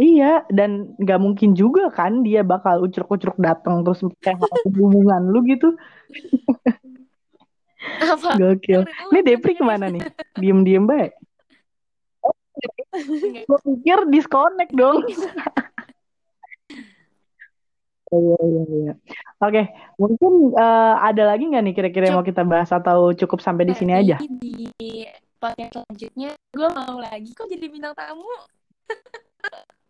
[0.00, 5.76] Iya, dan nggak mungkin juga kan dia bakal ucruk-ucruk datang terus kayak hubungan lu gitu.
[7.82, 8.38] Apa?
[8.38, 8.86] Gokil.
[8.86, 10.02] Ini Depri ke mana nih?
[10.38, 11.12] Diem-diem baik.
[13.48, 15.02] Gue pikir disconnect dong.
[18.12, 18.92] Iya, iya, iya.
[19.40, 19.62] Oke,
[19.96, 23.72] mungkin eh, ada lagi nggak nih kira-kira yang mau kita bahas atau cukup sampai di
[23.72, 24.20] sini aja?
[24.20, 24.92] Jadi di
[25.40, 28.28] podcast selanjutnya gue mau lagi kok jadi bintang tamu.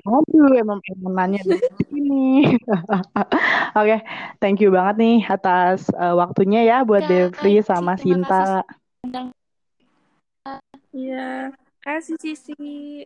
[0.00, 2.56] Aduh, emang pengen nanya dari sini.
[3.78, 3.96] Oke,
[4.40, 8.64] thank you banget nih atas eh, waktunya ya buat Kak, Devri sama Sinta.
[10.92, 11.52] Iya.
[11.82, 13.04] Kasih Sisi.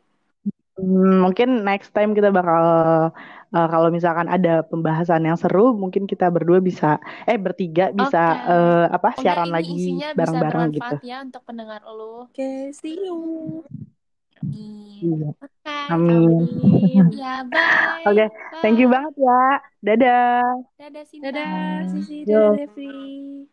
[0.76, 2.62] Hmm, mungkin next time kita bakal
[3.50, 8.52] eh, kalau misalkan ada pembahasan yang seru, mungkin kita berdua bisa eh bertiga bisa Oke.
[8.52, 10.96] eh, apa siaran ini lagi bareng-bareng gitu.
[11.02, 12.28] ya untuk pendengar lu.
[12.28, 13.64] Oke, see you.
[14.42, 15.00] Amin.
[15.02, 15.28] Iya.
[15.40, 15.76] Oke.
[15.92, 16.32] Amin.
[16.48, 17.06] Amin.
[17.16, 18.04] Ya, bye.
[18.08, 18.24] Oke,
[18.62, 19.40] thank you banget ya.
[19.84, 20.42] Dadah.
[20.78, 21.30] Dadah, Sinta.
[21.32, 22.24] Dadah, Sisi.
[22.26, 23.46] Dadah, Devri.